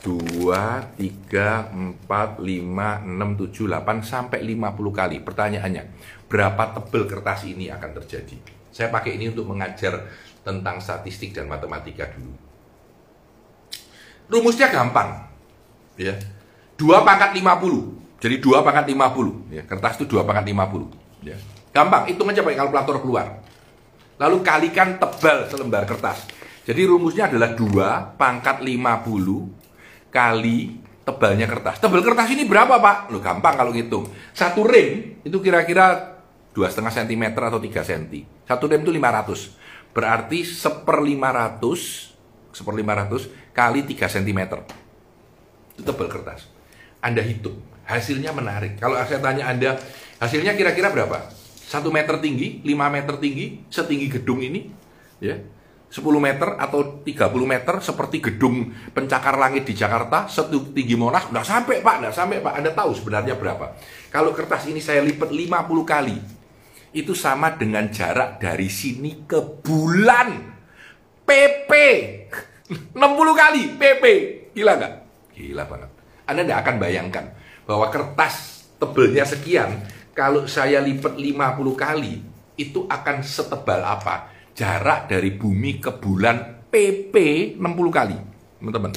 dua, 0.00 0.80
tiga, 0.96 1.68
empat, 1.72 2.40
lima, 2.40 3.04
enam, 3.04 3.36
tujuh, 3.36 3.68
delapan, 3.68 4.00
sampai 4.00 4.40
lima 4.40 4.72
puluh 4.72 4.90
kali. 4.90 5.20
Pertanyaannya, 5.20 5.84
berapa 6.28 6.72
tebel 6.76 7.04
kertas 7.04 7.44
ini 7.44 7.68
akan 7.68 7.90
terjadi? 8.00 8.36
Saya 8.72 8.88
pakai 8.88 9.20
ini 9.20 9.28
untuk 9.28 9.50
mengajar 9.50 10.08
tentang 10.40 10.80
statistik 10.80 11.36
dan 11.36 11.50
matematika 11.50 12.08
dulu. 12.16 12.32
Rumusnya 14.30 14.72
gampang. 14.72 15.26
Ya. 16.00 16.16
Dua 16.80 17.04
pangkat 17.04 17.36
lima 17.36 17.60
puluh. 17.60 17.98
Jadi 18.22 18.40
dua 18.40 18.64
pangkat 18.64 18.88
lima 18.88 19.12
puluh. 19.12 19.44
Ya, 19.52 19.66
kertas 19.68 20.00
itu 20.00 20.08
dua 20.08 20.24
pangkat 20.24 20.48
lima 20.48 20.64
puluh. 20.64 20.88
Ya. 21.20 21.36
Gampang, 21.76 22.08
hitung 22.08 22.30
aja 22.30 22.40
pakai 22.40 22.56
kalkulator 22.56 23.04
keluar. 23.04 23.42
Lalu 24.16 24.40
kalikan 24.40 24.96
tebal 24.96 25.44
selembar 25.50 25.84
kertas. 25.84 26.24
Jadi 26.64 26.88
rumusnya 26.88 27.28
adalah 27.28 27.52
dua 27.52 28.16
pangkat 28.16 28.64
lima 28.64 29.02
puluh 29.02 29.59
kali 30.10 30.78
tebalnya 31.06 31.46
kertas. 31.48 31.80
Tebal 31.80 32.04
kertas 32.04 32.28
ini 32.30 32.44
berapa 32.44 32.78
pak? 32.78 33.10
Lo 33.10 33.18
gampang 33.18 33.56
kalau 33.56 33.72
ngitung. 33.74 34.06
Satu 34.30 34.66
rem 34.66 35.22
itu 35.24 35.38
kira-kira 35.42 36.18
dua 36.50 36.70
setengah 36.70 36.92
cm 36.92 37.34
atau 37.34 37.62
3 37.62 37.70
cm. 37.70 38.26
Satu 38.46 38.66
rem 38.66 38.82
itu 38.82 38.92
500. 38.92 39.94
Berarti 39.94 40.46
seper 40.46 41.02
500, 41.02 42.54
seper 42.54 42.74
500 42.78 43.54
kali 43.54 43.80
3 43.86 44.14
cm. 44.20 44.40
Itu 45.74 45.82
tebal 45.82 46.06
kertas. 46.10 46.46
Anda 47.02 47.24
hitung. 47.24 47.58
Hasilnya 47.88 48.30
menarik. 48.30 48.78
Kalau 48.78 48.94
saya 49.02 49.18
tanya 49.18 49.50
Anda, 49.50 49.74
hasilnya 50.22 50.54
kira-kira 50.54 50.94
berapa? 50.94 51.26
Satu 51.70 51.90
meter 51.90 52.18
tinggi, 52.22 52.62
5 52.62 52.70
meter 52.90 53.14
tinggi, 53.18 53.66
setinggi 53.66 54.06
gedung 54.10 54.42
ini, 54.42 54.70
ya 55.22 55.38
10 55.90 56.06
meter 56.22 56.54
atau 56.54 57.02
30 57.02 57.26
meter 57.42 57.74
seperti 57.82 58.22
gedung 58.22 58.70
pencakar 58.94 59.34
langit 59.34 59.66
di 59.66 59.74
Jakarta 59.74 60.30
setinggi 60.30 60.94
Monas 60.94 61.26
nggak 61.26 61.42
sampai 61.42 61.82
pak 61.82 61.96
nggak 62.06 62.14
sampai 62.14 62.38
pak. 62.38 62.54
Anda 62.62 62.70
tahu 62.70 62.94
sebenarnya 62.94 63.34
berapa. 63.34 63.74
Kalau 64.14 64.30
kertas 64.30 64.70
ini 64.70 64.78
saya 64.78 65.02
lipat 65.02 65.34
50 65.34 65.50
kali 65.82 66.16
itu 66.94 67.10
sama 67.14 67.58
dengan 67.58 67.90
jarak 67.90 68.38
dari 68.38 68.70
sini 68.70 69.26
ke 69.26 69.42
bulan. 69.42 70.62
PP 71.26 71.70
60 72.94 72.94
kali 73.34 73.62
PP 73.74 74.04
gila 74.54 74.78
nggak? 74.78 74.94
Gila 75.34 75.62
banget. 75.66 75.90
Anda 76.30 76.40
nggak 76.46 76.60
akan 76.62 76.76
bayangkan 76.78 77.24
bahwa 77.66 77.86
kertas 77.90 78.66
tebelnya 78.78 79.26
sekian 79.26 79.82
kalau 80.14 80.46
saya 80.46 80.78
lipat 80.78 81.18
50 81.18 81.34
kali 81.74 82.22
itu 82.54 82.86
akan 82.86 83.26
setebal 83.26 83.82
apa 83.82 84.39
jarak 84.54 85.10
dari 85.10 85.34
bumi 85.34 85.80
ke 85.80 85.96
bulan 85.96 86.66
PP 86.70 87.14
60 87.58 87.90
kali, 87.90 88.16
teman-teman. 88.60 88.92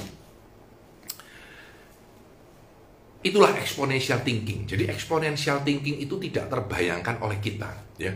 Itulah 3.24 3.56
exponential 3.56 4.20
thinking. 4.20 4.68
Jadi 4.68 4.92
exponential 4.92 5.64
thinking 5.64 6.04
itu 6.04 6.20
tidak 6.28 6.52
terbayangkan 6.52 7.24
oleh 7.24 7.40
kita, 7.40 7.72
ya. 7.98 8.14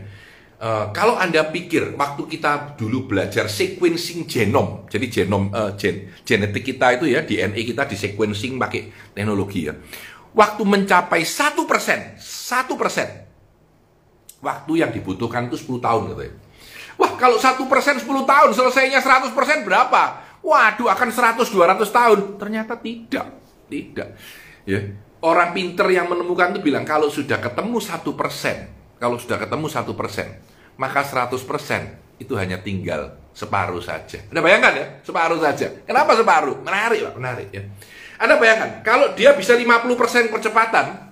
Uh, 0.57 0.89
kalau 0.89 1.13
Anda 1.13 1.53
pikir 1.53 1.93
waktu 1.93 2.25
kita 2.25 2.73
dulu 2.81 3.05
belajar 3.05 3.45
sequencing 3.45 4.25
genom, 4.25 4.89
jadi 4.89 5.05
genom 5.05 5.53
uh, 5.53 5.77
gen, 5.77 6.09
genetik 6.25 6.73
kita 6.73 6.97
itu 6.97 7.13
ya 7.13 7.21
DNA 7.21 7.61
kita 7.61 7.85
di 7.85 7.93
sequencing 7.93 8.57
pakai 8.57 9.13
teknologi 9.13 9.69
ya. 9.69 9.77
Waktu 10.33 10.65
mencapai 10.65 11.21
satu 11.21 11.69
persen, 11.69 12.17
satu 12.17 12.73
persen, 12.73 13.05
waktu 14.41 14.81
yang 14.81 14.89
dibutuhkan 14.89 15.45
itu 15.45 15.61
10 15.61 15.77
tahun 15.77 16.03
gitu 16.13 16.23
ya 16.25 16.33
Wah, 16.97 17.13
kalau 17.15 17.37
satu 17.37 17.69
persen 17.69 18.01
10 18.01 18.09
tahun, 18.25 18.49
selesainya 18.57 18.99
100 18.99 19.31
persen 19.37 19.61
berapa? 19.61 20.25
Waduh, 20.41 20.89
akan 20.89 21.09
100-200 21.13 21.89
tahun. 21.93 22.19
Ternyata 22.41 22.73
tidak. 22.77 23.27
Tidak. 23.69 24.09
Ya. 24.65 24.79
Orang 25.21 25.53
pinter 25.53 25.89
yang 25.89 26.09
menemukan 26.09 26.53
itu 26.53 26.61
bilang, 26.61 26.85
kalau 26.85 27.09
sudah 27.09 27.41
ketemu 27.41 27.77
satu 27.81 28.13
persen, 28.13 28.69
kalau 28.97 29.17
sudah 29.17 29.37
ketemu 29.41 29.65
satu 29.69 29.93
persen, 29.97 30.41
maka 30.77 31.01
100 31.01 31.33
persen 31.45 31.97
itu 32.17 32.33
hanya 32.37 32.61
tinggal 32.61 33.17
separuh 33.33 33.81
saja. 33.81 34.21
Anda 34.33 34.41
bayangkan 34.41 34.73
ya, 34.73 34.85
separuh 35.05 35.37
saja. 35.41 35.69
Kenapa 35.85 36.17
separuh? 36.17 36.61
Menarik 36.65 37.05
Pak, 37.05 37.13
menarik 37.17 37.49
ya. 37.53 37.61
Anda 38.17 38.41
bayangkan, 38.41 38.81
kalau 38.81 39.13
dia 39.13 39.37
bisa 39.37 39.53
50% 39.53 40.33
percepatan, 40.33 41.06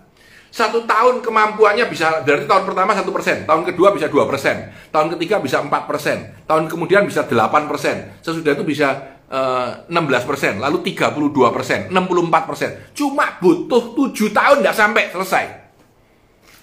satu 0.55 0.87
tahun 0.87 1.19
kemampuannya 1.19 1.83
bisa 1.91 2.23
dari 2.23 2.47
tahun 2.47 2.63
pertama 2.63 2.95
satu 2.95 3.11
persen, 3.11 3.43
tahun 3.43 3.67
kedua 3.67 3.91
bisa 3.91 4.07
dua 4.07 4.23
persen, 4.23 4.71
tahun 4.87 5.11
ketiga 5.11 5.43
bisa 5.43 5.59
empat 5.59 5.83
persen, 5.83 6.31
tahun 6.47 6.71
kemudian 6.71 7.03
bisa 7.03 7.27
delapan 7.27 7.67
persen, 7.67 8.15
sesudah 8.23 8.55
itu 8.55 8.63
bisa 8.63 9.19
uh, 9.27 9.83
belas 9.83 10.23
persen, 10.23 10.63
lalu 10.63 10.79
tiga 10.87 11.11
puluh 11.11 11.35
dua 11.35 11.51
persen, 11.51 11.91
enam 11.91 12.07
puluh 12.07 12.23
empat 12.23 12.47
persen. 12.47 12.71
Cuma 12.95 13.35
butuh 13.43 13.99
tujuh 13.99 14.31
tahun 14.31 14.63
tidak 14.63 14.75
sampai 14.79 15.03
selesai. 15.11 15.45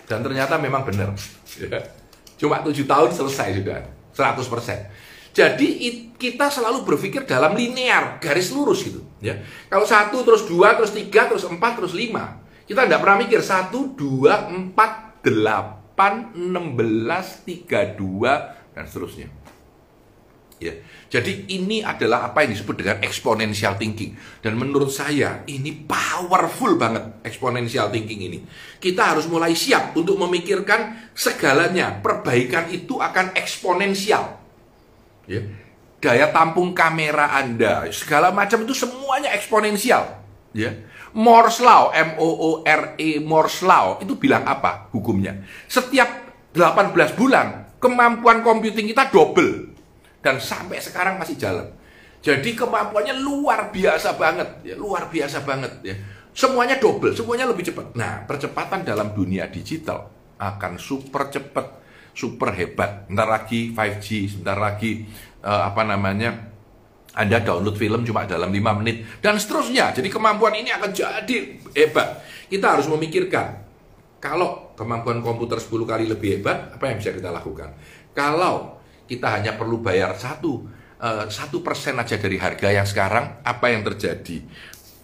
Dan 0.09 0.25
ternyata 0.25 0.57
memang 0.57 0.89
benar. 0.89 1.13
Cuma 2.41 2.65
tujuh 2.65 2.89
tahun 2.89 3.13
selesai 3.13 3.61
sudah, 3.61 3.81
seratus 4.17 4.49
persen. 4.49 4.89
Jadi 5.37 5.69
kita 6.17 6.49
selalu 6.49 6.89
berpikir 6.89 7.29
dalam 7.29 7.53
linear, 7.53 8.17
garis 8.25 8.57
lurus 8.57 8.89
gitu. 8.89 9.05
Ya. 9.21 9.37
Kalau 9.69 9.85
satu 9.85 10.25
terus 10.25 10.49
dua 10.49 10.81
terus 10.81 10.97
tiga 10.97 11.29
terus 11.29 11.45
empat 11.45 11.77
terus 11.77 11.93
lima, 11.93 12.42
kita 12.73 12.89
tidak 12.89 13.05
pernah 13.05 13.21
mikir 13.21 13.45
1, 13.45 13.69
2, 13.69 14.73
4, 14.73 15.29
8, 15.29 16.41
16, 16.41 17.45
32, 17.45 18.73
dan 18.73 18.85
seterusnya. 18.89 19.29
Ya. 20.57 20.73
Jadi 21.13 21.53
ini 21.53 21.85
adalah 21.85 22.33
apa 22.33 22.47
yang 22.47 22.57
disebut 22.57 22.81
dengan 22.81 22.97
exponential 23.05 23.77
thinking. 23.77 24.17
Dan 24.41 24.57
menurut 24.57 24.89
saya 24.89 25.45
ini 25.45 25.85
powerful 25.85 26.81
banget 26.81 27.21
exponential 27.27 27.93
thinking 27.93 28.33
ini. 28.33 28.39
Kita 28.81 29.13
harus 29.13 29.29
mulai 29.29 29.53
siap 29.53 29.93
untuk 29.93 30.17
memikirkan 30.17 31.13
segalanya. 31.13 32.01
Perbaikan 32.01 32.73
itu 32.73 32.97
akan 32.97 33.37
eksponensial. 33.37 34.41
Ya. 35.29 35.45
Daya 36.01 36.33
tampung 36.33 36.73
kamera 36.73 37.37
Anda, 37.37 37.87
segala 37.95 38.33
macam 38.33 38.65
itu 38.65 38.75
semuanya 38.75 39.31
eksponensial. 39.37 40.25
Ya 40.57 40.92
Morse 41.13 41.61
Law, 41.61 41.93
M-O-O-R-E 41.93 43.21
Morse 43.21 43.61
Law, 43.69 44.01
itu 44.01 44.17
bilang 44.17 44.49
apa 44.49 44.89
hukumnya? 44.97 45.45
Setiap 45.69 46.09
18 46.57 47.19
bulan, 47.19 47.77
kemampuan 47.77 48.41
computing 48.41 48.89
kita 48.89 49.13
double. 49.13 49.73
Dan 50.23 50.39
sampai 50.39 50.79
sekarang 50.79 51.19
masih 51.19 51.35
jalan. 51.35 51.67
Jadi 52.23 52.55
kemampuannya 52.55 53.19
luar 53.19 53.75
biasa 53.75 54.15
banget, 54.15 54.63
ya, 54.63 54.79
luar 54.79 55.11
biasa 55.11 55.43
banget 55.43 55.73
ya. 55.83 55.95
Semuanya 56.33 56.79
double, 56.79 57.13
semuanya 57.13 57.51
lebih 57.51 57.67
cepat. 57.67 57.93
Nah, 57.99 58.23
percepatan 58.25 58.87
dalam 58.87 59.11
dunia 59.13 59.51
digital 59.51 60.07
akan 60.39 60.79
super 60.79 61.29
cepat, 61.29 61.83
super 62.15 62.55
hebat. 62.55 63.11
Bentar 63.11 63.27
lagi 63.27 63.75
5G, 63.75 64.39
sebentar 64.39 64.57
lagi 64.57 65.03
uh, 65.43 65.67
apa 65.67 65.83
namanya? 65.83 66.52
Anda 67.13 67.45
download 67.45 67.77
film 67.77 68.09
cuma 68.09 68.25
dalam 68.25 68.49
5 68.49 68.79
menit 68.81 69.21
dan 69.21 69.37
seterusnya. 69.37 69.93
Jadi 69.93 70.09
kemampuan 70.09 70.57
ini 70.57 70.73
akan 70.73 70.91
jadi 70.93 71.37
hebat. 71.77 72.25
Kita 72.49 72.77
harus 72.77 72.89
memikirkan 72.89 73.63
kalau 74.23 74.73
kemampuan 74.79 75.19
komputer 75.19 75.59
10 75.59 75.83
kali 75.83 76.05
lebih 76.07 76.41
hebat, 76.41 76.73
apa 76.73 76.89
yang 76.89 76.97
bisa 77.03 77.11
kita 77.11 77.35
lakukan? 77.35 77.75
Kalau 78.15 78.79
kita 79.05 79.29
hanya 79.29 79.59
perlu 79.59 79.83
bayar 79.83 80.15
satu 80.15 80.63
eh, 81.03 81.27
satu 81.27 81.61
persen 81.61 81.99
aja 81.99 82.17
dari 82.17 82.39
harga 82.39 82.71
yang 82.71 82.87
sekarang, 82.87 83.43
apa 83.45 83.67
yang 83.69 83.83
terjadi? 83.83 84.41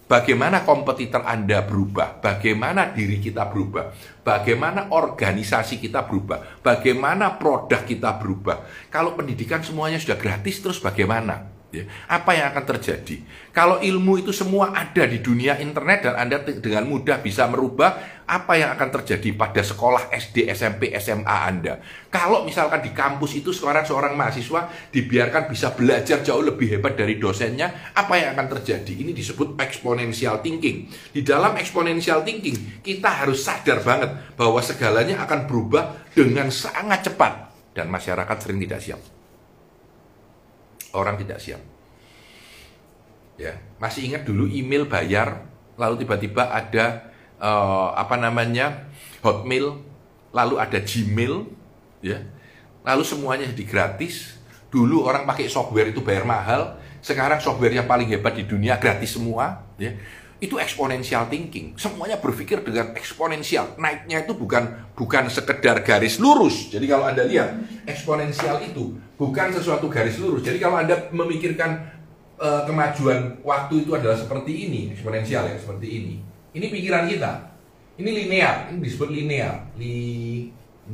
Bagaimana 0.09 0.65
kompetitor 0.65 1.21
Anda 1.21 1.61
berubah? 1.61 2.17
Bagaimana 2.17 2.89
diri 2.89 3.21
kita 3.21 3.45
berubah? 3.45 3.93
Bagaimana 4.25 4.89
organisasi 4.89 5.77
kita 5.77 6.01
berubah? 6.09 6.65
Bagaimana 6.65 7.37
produk 7.37 7.85
kita 7.85 8.17
berubah? 8.17 8.65
Kalau 8.89 9.13
pendidikan 9.13 9.61
semuanya 9.61 10.01
sudah 10.01 10.17
gratis, 10.17 10.65
terus 10.65 10.81
bagaimana? 10.81 11.58
Ya, 11.69 11.85
apa 12.09 12.33
yang 12.33 12.49
akan 12.49 12.65
terjadi? 12.65 13.21
Kalau 13.53 13.77
ilmu 13.77 14.25
itu 14.25 14.33
semua 14.33 14.73
ada 14.73 15.05
di 15.05 15.21
dunia 15.21 15.53
internet 15.61 16.01
dan 16.01 16.17
Anda 16.17 16.41
dengan 16.41 16.89
mudah 16.89 17.21
bisa 17.21 17.45
merubah 17.45 18.25
apa 18.25 18.57
yang 18.57 18.73
akan 18.73 18.89
terjadi 18.89 19.37
pada 19.37 19.61
sekolah 19.61 20.09
SD, 20.09 20.49
SMP, 20.49 20.89
SMA 20.97 21.29
Anda. 21.29 21.77
Kalau 22.09 22.41
misalkan 22.41 22.81
di 22.81 22.89
kampus 22.89 23.37
itu 23.37 23.53
sekarang 23.53 23.85
seorang 23.85 24.17
mahasiswa 24.17 24.65
dibiarkan 24.89 25.45
bisa 25.45 25.69
belajar 25.77 26.25
jauh 26.25 26.41
lebih 26.41 26.73
hebat 26.73 26.97
dari 26.97 27.21
dosennya, 27.21 27.93
apa 27.93 28.17
yang 28.17 28.33
akan 28.33 28.49
terjadi? 28.57 29.05
Ini 29.05 29.13
disebut 29.13 29.53
exponential 29.61 30.41
thinking. 30.41 30.89
Di 31.13 31.21
dalam 31.21 31.53
exponential 31.53 32.25
thinking, 32.25 32.81
kita 32.81 33.13
harus 33.13 33.45
sadar 33.45 33.85
banget 33.85 34.09
bahwa 34.33 34.57
segalanya 34.65 35.21
akan 35.21 35.45
berubah 35.45 36.09
dengan 36.17 36.49
sangat 36.49 37.13
cepat 37.13 37.53
dan 37.77 37.93
masyarakat 37.93 38.37
sering 38.41 38.57
tidak 38.57 38.81
siap 38.81 39.18
orang 40.93 41.15
tidak 41.19 41.41
siap. 41.41 41.61
Ya, 43.39 43.55
masih 43.79 44.03
ingat 44.11 44.27
dulu 44.27 44.51
email 44.51 44.83
bayar, 44.83 45.47
lalu 45.79 46.03
tiba-tiba 46.03 46.51
ada 46.51 47.07
uh, 47.39 47.95
apa 47.95 48.19
namanya 48.19 48.91
Hotmail, 49.23 49.79
lalu 50.35 50.55
ada 50.59 50.79
Gmail, 50.83 51.47
ya, 52.03 52.19
lalu 52.83 53.03
semuanya 53.07 53.47
jadi 53.47 53.63
gratis. 53.63 54.35
Dulu 54.69 55.01
orang 55.01 55.25
pakai 55.25 55.49
software 55.49 55.89
itu 55.89 56.03
bayar 56.03 56.27
mahal, 56.27 56.77
sekarang 57.01 57.39
software 57.41 57.73
yang 57.73 57.87
paling 57.87 58.05
hebat 58.11 58.37
di 58.37 58.43
dunia 58.45 58.77
gratis 58.77 59.15
semua, 59.17 59.65
ya 59.79 59.95
itu 60.39 60.55
exponential 60.55 61.27
thinking. 61.27 61.75
Semuanya 61.75 62.15
berpikir 62.15 62.63
dengan 62.63 62.95
eksponensial. 62.95 63.75
Naiknya 63.75 64.23
itu 64.23 64.31
bukan 64.35 64.71
bukan 64.95 65.27
sekedar 65.27 65.83
garis 65.83 66.15
lurus. 66.15 66.71
Jadi 66.71 66.87
kalau 66.87 67.11
Anda 67.11 67.27
lihat 67.27 67.59
eksponensial 67.83 68.63
itu 68.63 68.95
bukan 69.19 69.51
sesuatu 69.51 69.91
garis 69.91 70.15
lurus. 70.15 70.47
Jadi 70.47 70.55
kalau 70.63 70.79
Anda 70.79 71.11
memikirkan 71.11 71.91
uh, 72.39 72.63
kemajuan 72.63 73.43
waktu 73.43 73.83
itu 73.83 73.91
adalah 73.91 74.15
seperti 74.15 74.71
ini, 74.71 74.95
eksponensial 74.95 75.43
ya, 75.43 75.59
seperti 75.59 75.87
ini. 75.87 76.23
Ini 76.55 76.71
pikiran 76.71 77.05
kita. 77.11 77.51
Ini 77.99 78.09
linear, 78.15 78.71
ini 78.71 78.79
disebut 78.79 79.11
linear. 79.11 79.67
Linear. 79.75 80.87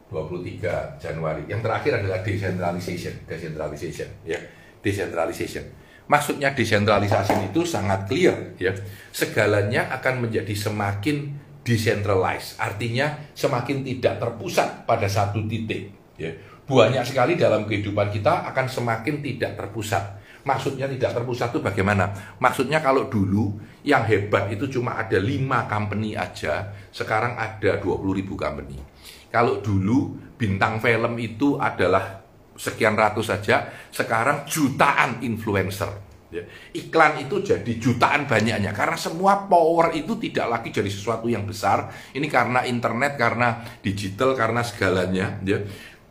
23 0.07 1.03
Januari. 1.03 1.42
Yang 1.51 1.66
terakhir 1.66 1.92
adalah 1.99 2.23
decentralization, 2.23 3.27
decentralization, 3.27 4.07
ya, 4.23 4.38
decentralization. 4.79 5.66
Maksudnya 6.07 6.55
desentralisasi 6.55 7.51
itu 7.51 7.66
sangat 7.66 8.07
clear, 8.07 8.55
ya. 8.62 8.71
Segalanya 9.11 9.90
akan 9.99 10.31
menjadi 10.31 10.55
semakin 10.55 11.35
decentralized, 11.67 12.63
artinya 12.63 13.35
semakin 13.35 13.83
tidak 13.83 14.23
terpusat 14.23 14.87
pada 14.87 15.11
satu 15.11 15.43
titik. 15.51 15.91
Ya. 16.15 16.31
Banyak 16.67 17.03
sekali 17.03 17.35
dalam 17.35 17.67
kehidupan 17.67 18.15
kita 18.15 18.47
akan 18.55 18.67
semakin 18.71 19.19
tidak 19.19 19.59
terpusat. 19.59 20.23
Maksudnya 20.47 20.87
tidak 20.87 21.11
terpusat 21.11 21.51
itu 21.51 21.59
bagaimana? 21.59 22.15
Maksudnya 22.39 22.79
kalau 22.79 23.11
dulu 23.11 23.59
yang 23.83 24.07
hebat 24.07 24.47
itu 24.47 24.71
cuma 24.79 24.95
ada 24.95 25.19
lima 25.19 25.67
company 25.67 26.15
aja, 26.15 26.71
sekarang 26.95 27.35
ada 27.35 27.83
20 27.83 28.15
ribu 28.15 28.39
company. 28.39 28.79
Kalau 29.27 29.59
dulu 29.59 30.15
bintang 30.39 30.79
film 30.79 31.19
itu 31.19 31.59
adalah 31.59 32.23
sekian 32.55 32.95
ratus 32.95 33.27
saja, 33.27 33.67
sekarang 33.91 34.47
jutaan 34.47 35.19
influencer. 35.27 36.06
Ya. 36.27 36.43
Iklan 36.75 37.23
itu 37.23 37.39
jadi 37.39 37.73
jutaan 37.79 38.27
banyaknya 38.27 38.75
karena 38.75 38.99
semua 38.99 39.47
power 39.47 39.95
itu 39.95 40.19
tidak 40.19 40.47
lagi 40.59 40.69
jadi 40.75 40.91
sesuatu 40.91 41.31
yang 41.31 41.47
besar. 41.47 41.87
Ini 42.12 42.27
karena 42.27 42.67
internet, 42.67 43.15
karena 43.15 43.62
digital, 43.79 44.35
karena 44.35 44.67
segalanya. 44.67 45.39
Ya. 45.47 45.62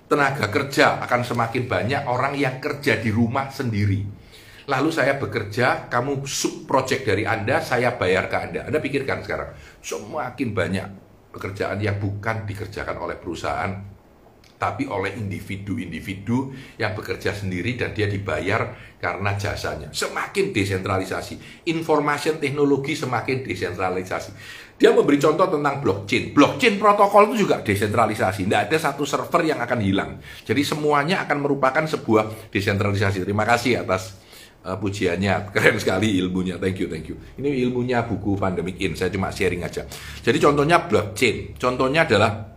Tenaga 0.05 0.47
kerja 0.53 1.01
akan 1.01 1.21
semakin 1.25 1.65
banyak 1.65 2.01
orang 2.05 2.37
yang 2.37 2.61
kerja 2.61 3.01
di 3.01 3.09
rumah 3.09 3.49
sendiri. 3.49 4.05
Lalu 4.65 4.89
saya 4.89 5.17
bekerja, 5.17 5.89
kamu 5.89 6.25
sub 6.25 6.65
project 6.65 7.05
dari 7.05 7.25
Anda, 7.25 7.61
saya 7.61 7.93
bayar 7.97 8.29
ke 8.29 8.37
Anda. 8.37 8.61
Anda 8.65 8.81
pikirkan 8.81 9.21
sekarang, 9.21 9.53
semakin 9.81 10.49
banyak 10.57 10.87
pekerjaan 11.29 11.77
yang 11.83 12.01
bukan 12.01 12.49
dikerjakan 12.49 12.97
oleh 12.97 13.17
perusahaan 13.17 13.94
tapi 14.55 14.87
oleh 14.87 15.19
individu-individu 15.19 16.55
yang 16.79 16.95
bekerja 16.95 17.35
sendiri 17.35 17.75
dan 17.75 17.91
dia 17.91 18.07
dibayar 18.07 18.71
karena 18.95 19.35
jasanya. 19.35 19.91
Semakin 19.91 20.55
desentralisasi, 20.55 21.67
information 21.67 22.39
teknologi 22.39 22.95
semakin 22.95 23.43
desentralisasi. 23.43 24.31
Dia 24.75 24.91
memberi 24.91 25.15
contoh 25.19 25.47
tentang 25.47 25.79
blockchain. 25.79 26.35
Blockchain 26.35 26.75
protokol 26.75 27.31
itu 27.31 27.47
juga 27.47 27.63
desentralisasi. 27.63 28.43
Tidak 28.43 28.61
ada 28.67 28.77
satu 28.79 29.07
server 29.07 29.47
yang 29.47 29.59
akan 29.63 29.79
hilang. 29.79 30.19
Jadi 30.43 30.67
semuanya 30.67 31.23
akan 31.23 31.37
merupakan 31.39 31.83
sebuah 31.87 32.51
desentralisasi. 32.51 33.23
Terima 33.23 33.47
kasih 33.47 33.87
atas 33.87 34.19
uh, 34.67 34.75
pujiannya. 34.75 35.51
Keren 35.55 35.79
sekali 35.79 36.19
ilmunya. 36.19 36.59
Thank 36.59 36.83
you, 36.83 36.87
thank 36.91 37.07
you. 37.07 37.15
Ini 37.39 37.55
ilmunya 37.67 38.03
buku 38.03 38.35
Pandemic 38.35 38.75
In. 38.83 38.99
Saya 38.99 39.07
cuma 39.15 39.31
sharing 39.31 39.63
aja. 39.63 39.87
Jadi 40.19 40.43
contohnya 40.43 40.83
blockchain. 40.83 41.55
Contohnya 41.55 42.03
adalah 42.03 42.54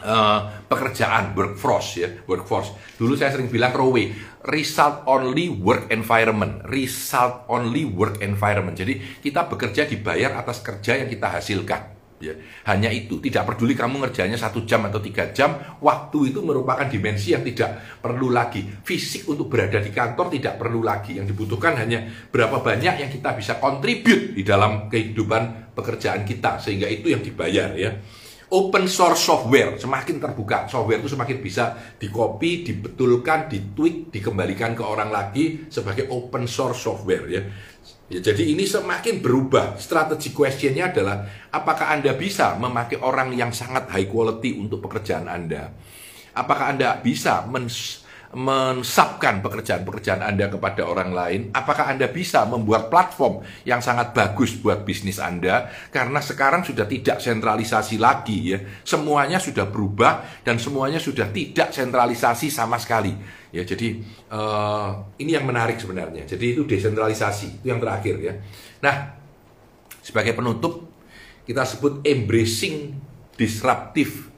uh, 0.00 0.64
pekerjaan 0.66 1.32
workforce 1.36 1.90
ya 2.00 2.08
workforce. 2.26 2.96
Dulu 2.96 3.16
saya 3.16 3.32
sering 3.32 3.48
bilang 3.48 3.72
Rowe 3.72 4.04
result 4.48 5.04
only 5.04 5.52
work 5.52 5.92
environment. 5.92 6.64
Result 6.68 7.48
only 7.52 7.84
work 7.84 8.20
environment. 8.24 8.76
Jadi 8.76 9.20
kita 9.20 9.46
bekerja 9.46 9.84
dibayar 9.84 10.40
atas 10.40 10.64
kerja 10.64 10.96
yang 11.00 11.08
kita 11.08 11.28
hasilkan. 11.40 11.82
Ya 12.20 12.36
hanya 12.68 12.92
itu. 12.92 13.16
Tidak 13.16 13.48
peduli 13.48 13.72
kamu 13.72 14.04
ngerjanya 14.04 14.36
satu 14.36 14.68
jam 14.68 14.84
atau 14.84 15.00
tiga 15.00 15.32
jam 15.32 15.56
waktu 15.80 16.32
itu 16.32 16.44
merupakan 16.44 16.84
dimensi 16.84 17.32
yang 17.32 17.40
tidak 17.40 18.00
perlu 18.04 18.28
lagi. 18.28 18.60
Fisik 18.84 19.24
untuk 19.24 19.48
berada 19.48 19.80
di 19.80 19.88
kantor 19.88 20.28
tidak 20.28 20.60
perlu 20.60 20.84
lagi. 20.84 21.16
Yang 21.16 21.32
dibutuhkan 21.32 21.80
hanya 21.80 22.04
berapa 22.28 22.60
banyak 22.60 23.00
yang 23.00 23.10
kita 23.10 23.32
bisa 23.32 23.56
kontribut 23.56 24.36
di 24.36 24.44
dalam 24.44 24.92
kehidupan 24.92 25.72
pekerjaan 25.72 26.28
kita 26.28 26.60
sehingga 26.60 26.84
itu 26.92 27.08
yang 27.08 27.24
dibayar 27.24 27.72
ya 27.72 27.96
open 28.50 28.90
source 28.90 29.22
software 29.22 29.78
semakin 29.78 30.18
terbuka 30.18 30.66
software 30.66 30.98
itu 30.98 31.10
semakin 31.10 31.38
bisa 31.38 31.78
dikopi 31.96 32.66
dibetulkan 32.66 33.46
ditweak 33.46 34.10
dikembalikan 34.10 34.74
ke 34.74 34.82
orang 34.82 35.14
lagi 35.14 35.70
sebagai 35.70 36.10
open 36.10 36.50
source 36.50 36.82
software 36.82 37.26
ya 37.30 37.42
Ya, 38.10 38.18
jadi 38.18 38.42
ini 38.42 38.66
semakin 38.66 39.22
berubah. 39.22 39.78
Strategi 39.78 40.34
questionnya 40.34 40.90
adalah 40.90 41.30
apakah 41.54 41.94
Anda 41.94 42.18
bisa 42.18 42.58
memakai 42.58 42.98
orang 42.98 43.30
yang 43.38 43.54
sangat 43.54 43.86
high 43.86 44.10
quality 44.10 44.58
untuk 44.58 44.82
pekerjaan 44.82 45.30
Anda? 45.30 45.70
Apakah 46.34 46.74
Anda 46.74 46.98
bisa 46.98 47.46
mensabkan 48.30 49.42
pekerjaan-pekerjaan 49.42 50.22
Anda 50.22 50.46
kepada 50.46 50.86
orang 50.86 51.10
lain? 51.10 51.40
Apakah 51.50 51.90
Anda 51.90 52.06
bisa 52.06 52.46
membuat 52.46 52.86
platform 52.86 53.42
yang 53.66 53.82
sangat 53.82 54.14
bagus 54.14 54.54
buat 54.54 54.86
bisnis 54.86 55.18
Anda? 55.18 55.66
Karena 55.90 56.22
sekarang 56.22 56.62
sudah 56.62 56.86
tidak 56.86 57.18
sentralisasi 57.18 57.98
lagi 57.98 58.54
ya. 58.54 58.58
Semuanya 58.86 59.42
sudah 59.42 59.66
berubah 59.66 60.46
dan 60.46 60.62
semuanya 60.62 61.02
sudah 61.02 61.26
tidak 61.34 61.74
sentralisasi 61.74 62.54
sama 62.54 62.78
sekali. 62.78 63.10
Ya, 63.50 63.66
jadi 63.66 63.98
uh, 64.30 65.18
ini 65.18 65.34
yang 65.34 65.42
menarik 65.42 65.82
sebenarnya. 65.82 66.22
Jadi 66.22 66.54
itu 66.54 66.62
desentralisasi, 66.62 67.58
itu 67.58 67.66
yang 67.66 67.82
terakhir 67.82 68.14
ya. 68.22 68.38
Nah, 68.78 69.10
sebagai 69.98 70.38
penutup 70.38 70.86
kita 71.50 71.66
sebut 71.66 72.06
embracing 72.06 72.94
disruptive 73.34 74.29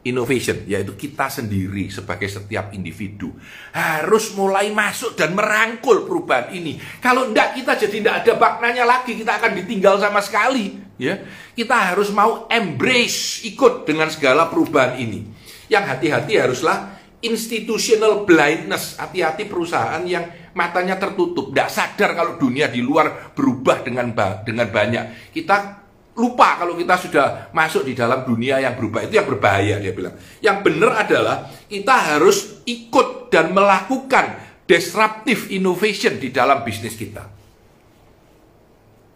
innovation, 0.00 0.64
yaitu 0.64 0.96
kita 0.96 1.28
sendiri 1.28 1.92
sebagai 1.92 2.24
setiap 2.24 2.72
individu 2.72 3.36
harus 3.76 4.32
mulai 4.32 4.72
masuk 4.72 5.12
dan 5.12 5.36
merangkul 5.36 6.08
perubahan 6.08 6.56
ini. 6.56 6.80
Kalau 7.04 7.28
enggak 7.28 7.60
kita 7.60 7.76
jadi 7.76 7.96
tidak 8.00 8.14
ada 8.24 8.32
maknanya 8.40 8.84
lagi, 8.88 9.12
kita 9.12 9.36
akan 9.36 9.52
ditinggal 9.60 10.00
sama 10.00 10.24
sekali. 10.24 10.80
Ya, 11.00 11.16
kita 11.56 11.92
harus 11.92 12.12
mau 12.12 12.44
embrace, 12.52 13.40
ikut 13.48 13.88
dengan 13.88 14.12
segala 14.12 14.52
perubahan 14.52 15.00
ini. 15.00 15.24
Yang 15.72 15.84
hati-hati 15.96 16.32
haruslah 16.36 17.00
institutional 17.24 18.28
blindness, 18.28 19.00
hati-hati 19.00 19.48
perusahaan 19.48 20.00
yang 20.04 20.52
matanya 20.52 21.00
tertutup, 21.00 21.52
tidak 21.52 21.68
sadar 21.72 22.10
kalau 22.16 22.36
dunia 22.36 22.68
di 22.68 22.84
luar 22.84 23.32
berubah 23.32 23.80
dengan 23.80 24.12
dengan 24.44 24.68
banyak. 24.68 25.32
Kita 25.32 25.79
lupa 26.20 26.60
kalau 26.60 26.76
kita 26.76 26.94
sudah 27.00 27.26
masuk 27.56 27.88
di 27.88 27.96
dalam 27.96 28.28
dunia 28.28 28.60
yang 28.60 28.76
berubah 28.76 29.08
itu 29.08 29.16
yang 29.16 29.24
berbahaya 29.24 29.80
dia 29.80 29.96
bilang. 29.96 30.12
Yang 30.44 30.56
benar 30.60 30.92
adalah 31.08 31.36
kita 31.64 31.96
harus 32.14 32.60
ikut 32.68 33.32
dan 33.32 33.56
melakukan 33.56 34.36
disruptive 34.68 35.48
innovation 35.50 36.20
di 36.20 36.28
dalam 36.28 36.60
bisnis 36.60 36.94
kita. 36.94 37.24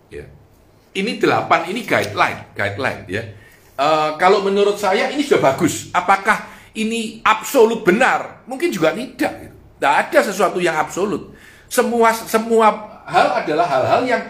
Ya. 0.09 0.25
Ini 0.97 1.21
delapan 1.21 1.69
ini 1.69 1.85
guideline, 1.85 2.57
guideline 2.57 3.03
ya. 3.07 3.23
Uh, 3.75 4.17
kalau 4.17 4.41
menurut 4.43 4.81
saya 4.81 5.13
ini 5.13 5.21
sudah 5.21 5.55
bagus. 5.55 5.93
Apakah 5.93 6.49
ini 6.75 7.23
absolut 7.23 7.87
benar? 7.87 8.43
Mungkin 8.51 8.73
juga 8.73 8.91
tidak. 8.97 9.33
Gitu. 9.45 9.55
Tidak 9.79 9.95
ada 10.09 10.19
sesuatu 10.25 10.59
yang 10.59 10.75
absolut. 10.75 11.35
Semua 11.71 12.11
semua 12.15 12.67
hal 13.05 13.45
adalah 13.45 13.67
hal-hal 13.69 14.03
yang 14.07 14.23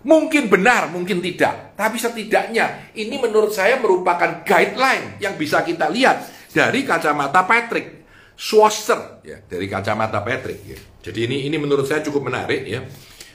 Mungkin 0.00 0.48
benar, 0.48 0.88
mungkin 0.88 1.20
tidak. 1.20 1.76
Tapi 1.76 2.00
setidaknya 2.00 2.96
ini 2.96 3.20
menurut 3.20 3.52
saya 3.52 3.76
merupakan 3.76 4.40
guideline 4.48 5.20
yang 5.20 5.36
bisa 5.36 5.60
kita 5.60 5.92
lihat 5.92 6.24
dari 6.56 6.88
kacamata 6.88 7.44
Patrick 7.44 8.00
Schwarzer 8.32 9.20
ya, 9.20 9.44
dari 9.44 9.68
kacamata 9.68 10.24
Patrick 10.24 10.60
ya. 10.64 10.78
Jadi 11.04 11.28
ini 11.28 11.36
ini 11.52 11.56
menurut 11.60 11.84
saya 11.84 12.00
cukup 12.00 12.32
menarik 12.32 12.64
ya. 12.64 12.80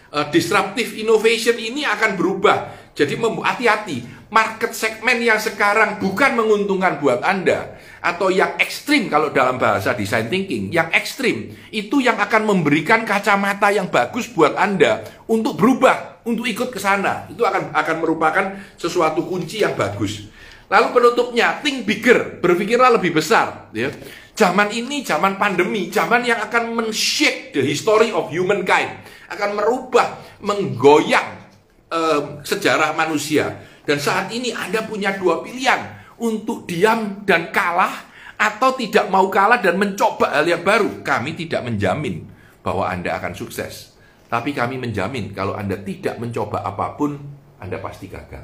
Uh, 0.10 0.26
disruptive 0.34 0.98
innovation 0.98 1.54
ini 1.54 1.86
akan 1.86 2.18
berubah. 2.18 2.90
Jadi 2.96 3.20
hati-hati, 3.20 4.32
market 4.32 4.72
segmen 4.72 5.20
yang 5.20 5.36
sekarang 5.36 6.00
bukan 6.00 6.40
menguntungkan 6.40 7.04
buat 7.04 7.20
Anda 7.22 7.76
atau 8.00 8.32
yang 8.32 8.56
ekstrim 8.56 9.12
kalau 9.12 9.36
dalam 9.36 9.60
bahasa 9.60 9.92
design 9.92 10.32
thinking, 10.32 10.72
yang 10.72 10.88
ekstrim 10.96 11.52
itu 11.76 12.00
yang 12.00 12.16
akan 12.16 12.48
memberikan 12.48 13.04
kacamata 13.04 13.76
yang 13.76 13.92
bagus 13.92 14.32
buat 14.32 14.56
Anda 14.56 15.04
untuk 15.28 15.60
berubah 15.60 16.15
untuk 16.26 16.46
ikut 16.50 16.74
ke 16.74 16.82
sana. 16.82 17.30
Itu 17.30 17.46
akan 17.46 17.72
akan 17.72 17.96
merupakan 18.02 18.46
sesuatu 18.76 19.24
kunci 19.24 19.62
yang 19.62 19.78
bagus. 19.78 20.28
Lalu 20.66 20.88
penutupnya, 20.98 21.62
think 21.62 21.86
bigger, 21.86 22.42
berpikirlah 22.42 22.98
lebih 22.98 23.14
besar. 23.14 23.70
Ya. 23.72 23.94
Zaman 24.36 24.74
ini, 24.74 25.06
zaman 25.06 25.38
pandemi, 25.38 25.88
zaman 25.94 26.26
yang 26.26 26.42
akan 26.42 26.74
men-shake 26.74 27.54
the 27.54 27.62
history 27.62 28.10
of 28.10 28.34
humankind. 28.34 28.92
Akan 29.30 29.54
merubah, 29.56 30.20
menggoyang 30.42 31.46
uh, 31.94 32.42
sejarah 32.42 32.98
manusia. 32.98 33.62
Dan 33.86 34.02
saat 34.02 34.34
ini 34.34 34.52
Anda 34.52 34.84
punya 34.84 35.16
dua 35.16 35.46
pilihan. 35.46 36.04
Untuk 36.16 36.64
diam 36.64 37.28
dan 37.28 37.52
kalah, 37.52 38.16
atau 38.36 38.76
tidak 38.76 39.08
mau 39.08 39.32
kalah 39.32 39.64
dan 39.64 39.80
mencoba 39.80 40.32
hal 40.32 40.46
yang 40.48 40.64
baru. 40.64 41.04
Kami 41.04 41.36
tidak 41.36 41.64
menjamin 41.64 42.28
bahwa 42.60 42.88
Anda 42.88 43.16
akan 43.16 43.36
sukses. 43.36 43.95
Tapi 44.36 44.52
kami 44.52 44.76
menjamin 44.76 45.32
kalau 45.32 45.56
Anda 45.56 45.80
tidak 45.80 46.20
mencoba 46.20 46.60
apa 46.60 47.00
pun, 47.00 47.16
Anda 47.56 47.80
pasti 47.80 48.12
gagal. 48.12 48.44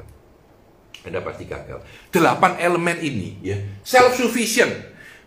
Anda 1.04 1.19
pasti 1.19 1.43
gagal. 1.43 1.84
Delapan 2.08 2.56
elemen 2.63 2.95
ini, 3.04 3.36
ya, 3.43 3.60
self 3.84 4.15
sufficient, 4.15 4.71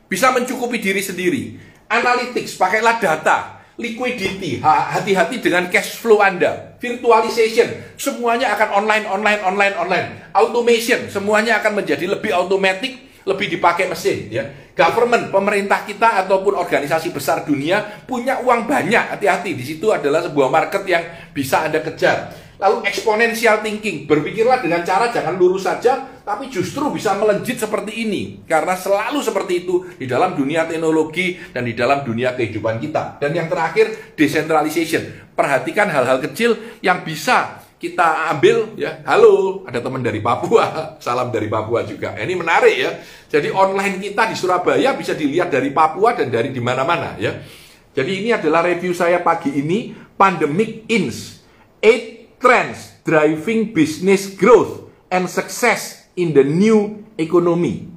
bisa 0.09 0.33
mencukupi 0.33 0.81
diri 0.81 1.05
sendiri. 1.05 1.61
Analytics, 1.92 2.57
pakailah 2.57 2.96
data. 2.96 3.61
Liquidity, 3.77 4.64
hati-hati 4.64 5.44
dengan 5.44 5.68
cash 5.68 6.00
flow 6.00 6.24
Anda. 6.24 6.81
Virtualization, 6.81 7.98
semuanya 8.00 8.57
akan 8.57 8.81
online, 8.81 9.05
online, 9.05 9.40
online, 9.44 9.74
online. 9.77 10.09
Automation, 10.33 11.12
semuanya 11.12 11.61
akan 11.61 11.85
menjadi 11.85 12.09
lebih 12.09 12.33
otomatis 12.33 13.05
lebih 13.24 13.57
dipakai 13.57 13.88
mesin 13.88 14.29
ya. 14.29 14.44
Government, 14.74 15.30
pemerintah 15.30 15.87
kita 15.87 16.26
ataupun 16.26 16.58
organisasi 16.58 17.14
besar 17.14 17.46
dunia 17.46 18.02
punya 18.10 18.42
uang 18.42 18.66
banyak. 18.66 19.14
Hati-hati, 19.14 19.54
di 19.54 19.62
situ 19.62 19.94
adalah 19.94 20.26
sebuah 20.26 20.50
market 20.50 20.82
yang 20.82 21.30
bisa 21.30 21.62
Anda 21.62 21.78
kejar. 21.78 22.34
Lalu 22.58 22.87
exponential 22.87 23.62
thinking, 23.62 24.06
berpikirlah 24.10 24.62
dengan 24.62 24.82
cara 24.82 25.14
jangan 25.14 25.38
lurus 25.38 25.66
saja, 25.66 26.18
tapi 26.26 26.50
justru 26.50 26.90
bisa 26.90 27.14
melejit 27.14 27.54
seperti 27.54 28.02
ini. 28.02 28.42
Karena 28.50 28.74
selalu 28.74 29.22
seperti 29.22 29.62
itu 29.62 29.87
di 29.94 30.10
dalam 30.10 30.34
dunia 30.34 30.66
teknologi 30.66 31.38
dan 31.54 31.66
di 31.66 31.74
dalam 31.74 32.02
dunia 32.02 32.34
kehidupan 32.34 32.82
kita. 32.82 33.22
Dan 33.22 33.30
yang 33.30 33.46
terakhir, 33.46 34.14
decentralization. 34.18 35.30
Perhatikan 35.38 35.87
hal-hal 35.87 36.18
kecil 36.18 36.58
yang 36.82 37.06
bisa 37.06 37.62
kita 37.85 38.33
ambil 38.33 38.73
ya. 38.81 39.05
Halo 39.05 39.61
ada 39.68 39.77
teman 39.85 40.01
dari 40.01 40.25
Papua. 40.25 40.64
Salam 41.05 41.29
dari 41.29 41.53
Papua 41.53 41.85
juga. 41.85 42.16
Ini 42.16 42.33
menarik 42.33 42.73
ya. 42.73 42.90
Jadi 43.29 43.53
online 43.53 44.01
kita 44.01 44.33
di 44.33 44.37
Surabaya 44.40 44.97
bisa 44.97 45.12
dilihat 45.12 45.53
dari 45.53 45.68
Papua 45.68 46.16
dan 46.16 46.33
dari 46.33 46.49
di 46.49 46.64
mana-mana 46.64 47.20
ya. 47.20 47.44
Jadi 47.92 48.25
ini 48.25 48.31
adalah 48.33 48.64
review 48.64 48.97
saya 48.97 49.20
pagi 49.20 49.53
ini 49.53 49.92
pandemic 50.16 50.88
ins 50.88 51.44
eight 51.85 52.40
trends 52.40 53.05
driving 53.05 53.77
business 53.77 54.33
growth 54.33 54.88
and 55.12 55.29
success 55.29 56.09
in 56.16 56.33
the 56.33 56.42
new 56.42 57.05
economy. 57.20 57.92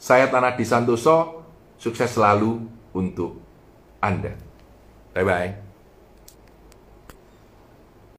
Saya 0.00 0.32
Tanah 0.32 0.56
Di 0.56 0.64
Santoso 0.64 1.44
sukses 1.76 2.08
selalu 2.08 2.64
untuk 2.96 3.36
Anda. 4.00 4.32
Bye 5.12 5.24
bye 5.24 5.65